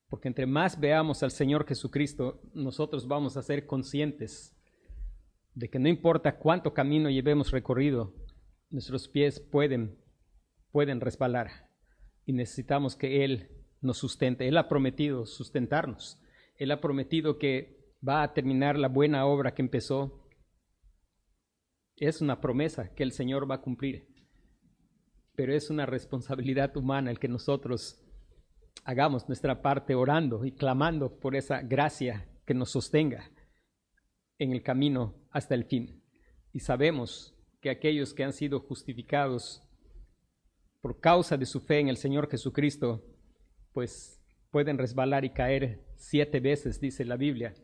Porque 0.09 0.27
entre 0.27 0.45
más 0.45 0.81
veamos 0.81 1.23
al 1.23 1.31
Señor 1.31 1.69
Jesucristo, 1.69 2.41
nosotros 2.53 3.07
vamos 3.07 3.37
a 3.37 3.43
ser 3.43 3.65
conscientes 3.65 4.61
de 5.55 5.71
que 5.71 5.79
no 5.79 5.89
importa 5.89 6.37
cuánto 6.37 6.75
camino 6.75 7.11
llevemos 7.11 7.53
recorrido, 7.53 8.13
nuestros 8.71 9.07
pies 9.07 9.39
pueden, 9.39 10.01
pueden 10.73 11.01
resbalar 11.01 11.71
y 12.27 12.33
necesitamos 12.33 12.97
que 12.97 13.25
Él 13.25 13.51
nos 13.81 13.99
sustente. 13.99 14.49
Él 14.49 14.59
ha 14.59 14.69
prometido 14.69 15.27
sustentarnos. 15.27 16.21
Él 16.57 16.73
ha 16.73 16.81
prometido 16.81 17.39
que 17.39 17.95
va 18.05 18.25
a 18.25 18.35
terminar 18.35 18.77
la 18.77 18.89
buena 18.89 19.25
obra 19.27 19.55
que 19.55 19.63
empezó. 19.63 20.29
Es 21.99 22.21
una 22.21 22.41
promesa 22.41 22.93
que 22.97 23.05
el 23.05 23.13
Señor 23.13 23.49
va 23.49 23.55
a 23.55 23.63
cumplir, 23.63 24.10
pero 25.41 25.55
es 25.55 25.71
una 25.71 25.87
responsabilidad 25.87 26.77
humana 26.77 27.11
el 27.11 27.19
que 27.19 27.27
nosotros 27.27 27.99
hagamos 28.85 29.27
nuestra 29.27 29.63
parte 29.63 29.95
orando 29.95 30.45
y 30.45 30.53
clamando 30.53 31.19
por 31.19 31.35
esa 31.35 31.63
gracia 31.63 32.29
que 32.45 32.53
nos 32.53 32.73
sostenga 32.73 33.31
en 34.39 34.53
el 34.53 34.63
camino 34.63 35.15
hasta 35.31 35.55
el 35.55 35.65
fin. 35.65 36.05
Y 36.53 36.61
sabemos 36.61 37.35
que 37.63 37.71
aquellos 37.71 38.13
que 38.13 38.23
han 38.23 38.35
sido 38.35 38.61
justificados 38.61 39.67
por 40.83 41.01
causa 41.01 41.39
de 41.39 41.47
su 41.47 41.61
fe 41.61 41.79
en 41.79 41.89
el 41.89 41.97
Señor 41.97 42.31
Jesucristo, 42.31 43.03
pues 43.73 44.23
pueden 44.51 44.77
resbalar 44.77 45.25
y 45.25 45.31
caer 45.31 45.87
siete 45.97 46.41
veces, 46.41 46.83
dice 46.83 47.07
la 47.07 47.17
Biblia, 47.17 47.55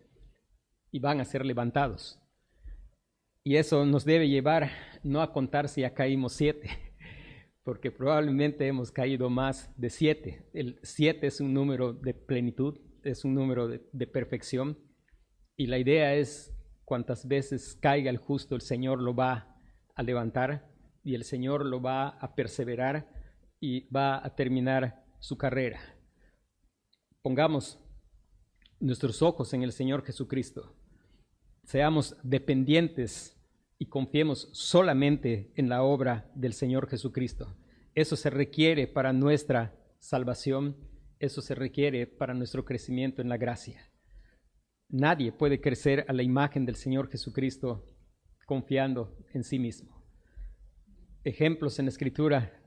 y 0.91 0.99
van 0.99 1.21
a 1.21 1.27
ser 1.27 1.45
levantados. 1.45 2.19
Y 3.45 3.57
eso 3.57 3.85
nos 3.85 4.07
debe 4.07 4.31
llevar 4.31 4.71
no 5.03 5.21
a 5.21 5.35
contar 5.35 5.69
si 5.69 5.83
ya 5.83 5.93
caímos 5.93 6.33
siete, 6.33 6.86
porque 7.66 7.90
probablemente 7.90 8.64
hemos 8.68 8.92
caído 8.92 9.29
más 9.29 9.72
de 9.76 9.90
siete. 9.90 10.48
El 10.52 10.79
siete 10.85 11.26
es 11.26 11.40
un 11.40 11.52
número 11.52 11.92
de 11.92 12.14
plenitud, 12.14 12.79
es 13.02 13.24
un 13.24 13.35
número 13.35 13.66
de, 13.66 13.85
de 13.90 14.07
perfección. 14.07 14.79
Y 15.57 15.66
la 15.66 15.76
idea 15.76 16.14
es, 16.14 16.57
cuantas 16.85 17.26
veces 17.26 17.76
caiga 17.83 18.09
el 18.09 18.18
justo, 18.18 18.55
el 18.55 18.61
Señor 18.61 19.02
lo 19.02 19.16
va 19.16 19.59
a 19.96 20.02
levantar 20.05 20.70
y 21.02 21.16
el 21.16 21.24
Señor 21.24 21.66
lo 21.66 21.83
va 21.83 22.11
a 22.11 22.37
perseverar 22.37 23.11
y 23.59 23.88
va 23.88 24.24
a 24.24 24.37
terminar 24.37 25.05
su 25.18 25.37
carrera. 25.37 25.81
Pongamos 27.20 27.81
nuestros 28.79 29.22
ojos 29.22 29.52
en 29.55 29.64
el 29.64 29.72
Señor 29.72 30.05
Jesucristo. 30.05 30.72
Seamos 31.64 32.16
dependientes 32.22 33.36
y 33.79 33.87
confiemos 33.87 34.49
solamente 34.53 35.53
en 35.55 35.69
la 35.69 35.83
obra 35.83 36.31
del 36.35 36.53
Señor 36.53 36.89
Jesucristo. 36.89 37.57
Eso 37.95 38.17
se 38.17 38.31
requiere 38.31 38.87
para 38.87 39.12
nuestra 39.12 39.75
salvación, 39.99 40.77
eso 41.19 41.41
se 41.41 41.55
requiere 41.55 42.07
para 42.07 42.35
nuestro 42.35 42.65
crecimiento 42.65 43.23
en 43.23 43.29
la 43.29 43.37
gracia. 43.37 43.91
Nadie 44.89 45.33
puede 45.33 45.61
crecer 45.61 46.05
a 46.09 46.12
la 46.12 46.23
imagen 46.23 46.65
del 46.65 46.77
Señor 46.77 47.11
Jesucristo 47.11 47.85
confiando 48.47 49.17
en 49.33 49.43
sí 49.43 49.59
mismo. 49.59 50.05
Ejemplos 51.25 51.79
en 51.79 51.87
la 51.87 51.91
escritura 51.91 52.62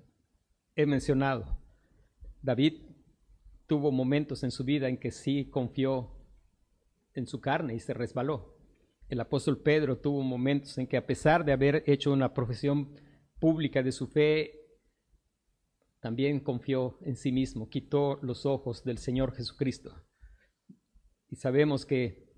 he 0.76 0.86
mencionado. 0.86 1.58
David 2.42 2.82
tuvo 3.68 3.92
momentos 3.92 4.44
en 4.44 4.52
su 4.52 4.64
vida 4.66 4.90
en 4.90 4.98
que 4.98 5.12
sí 5.12 5.50
confió 5.50 6.12
en 7.14 7.26
su 7.28 7.40
carne 7.40 7.76
y 7.76 7.80
se 7.80 7.94
resbaló. 7.94 8.59
El 9.10 9.20
apóstol 9.20 9.58
Pedro 9.60 9.98
tuvo 9.98 10.22
momentos 10.22 10.78
en 10.78 10.86
que 10.86 10.96
a 10.96 11.06
pesar 11.06 11.44
de 11.44 11.52
haber 11.52 11.84
hecho 11.88 12.14
una 12.14 12.32
profesión 12.34 12.96
pública 13.40 13.82
de 13.82 13.92
su 13.92 14.08
fe, 14.08 14.54
también 16.00 16.40
confió 16.40 17.00
en 17.02 17.16
sí 17.16 17.32
mismo, 17.32 17.70
quitó 17.70 18.20
los 18.22 18.46
ojos 18.46 18.84
del 18.84 19.00
Señor 19.00 19.34
Jesucristo. 19.34 19.96
Y 21.28 21.38
sabemos 21.38 21.88
que 21.88 22.30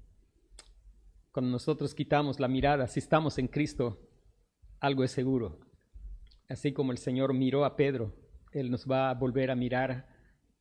cuando 1.32 1.52
nosotros 1.52 1.94
quitamos 1.94 2.40
la 2.40 2.48
mirada, 2.48 2.88
si 2.88 3.00
estamos 3.00 3.38
en 3.38 3.48
Cristo, 3.48 4.00
algo 4.80 5.04
es 5.04 5.12
seguro. 5.12 5.60
Así 6.48 6.72
como 6.72 6.94
el 6.94 6.98
Señor 6.98 7.34
miró 7.34 7.66
a 7.66 7.76
Pedro, 7.76 8.16
Él 8.54 8.72
nos 8.72 8.90
va 8.90 9.10
a 9.10 9.14
volver 9.14 9.52
a 9.52 9.56
mirar 9.56 10.08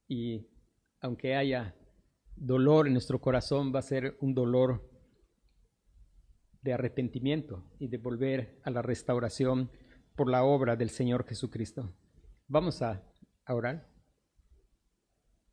y 0.08 0.48
aunque 1.00 1.36
haya 1.36 1.76
dolor 2.34 2.88
en 2.88 2.94
nuestro 2.94 3.20
corazón, 3.20 3.72
va 3.74 3.78
a 3.78 3.82
ser 3.82 4.16
un 4.20 4.34
dolor 4.34 4.89
de 6.62 6.72
arrepentimiento 6.72 7.64
y 7.78 7.88
de 7.88 7.98
volver 7.98 8.60
a 8.62 8.70
la 8.70 8.82
restauración 8.82 9.70
por 10.16 10.30
la 10.30 10.44
obra 10.44 10.76
del 10.76 10.90
Señor 10.90 11.26
Jesucristo. 11.26 11.92
Vamos 12.48 12.82
a 12.82 13.02
orar. 13.48 13.89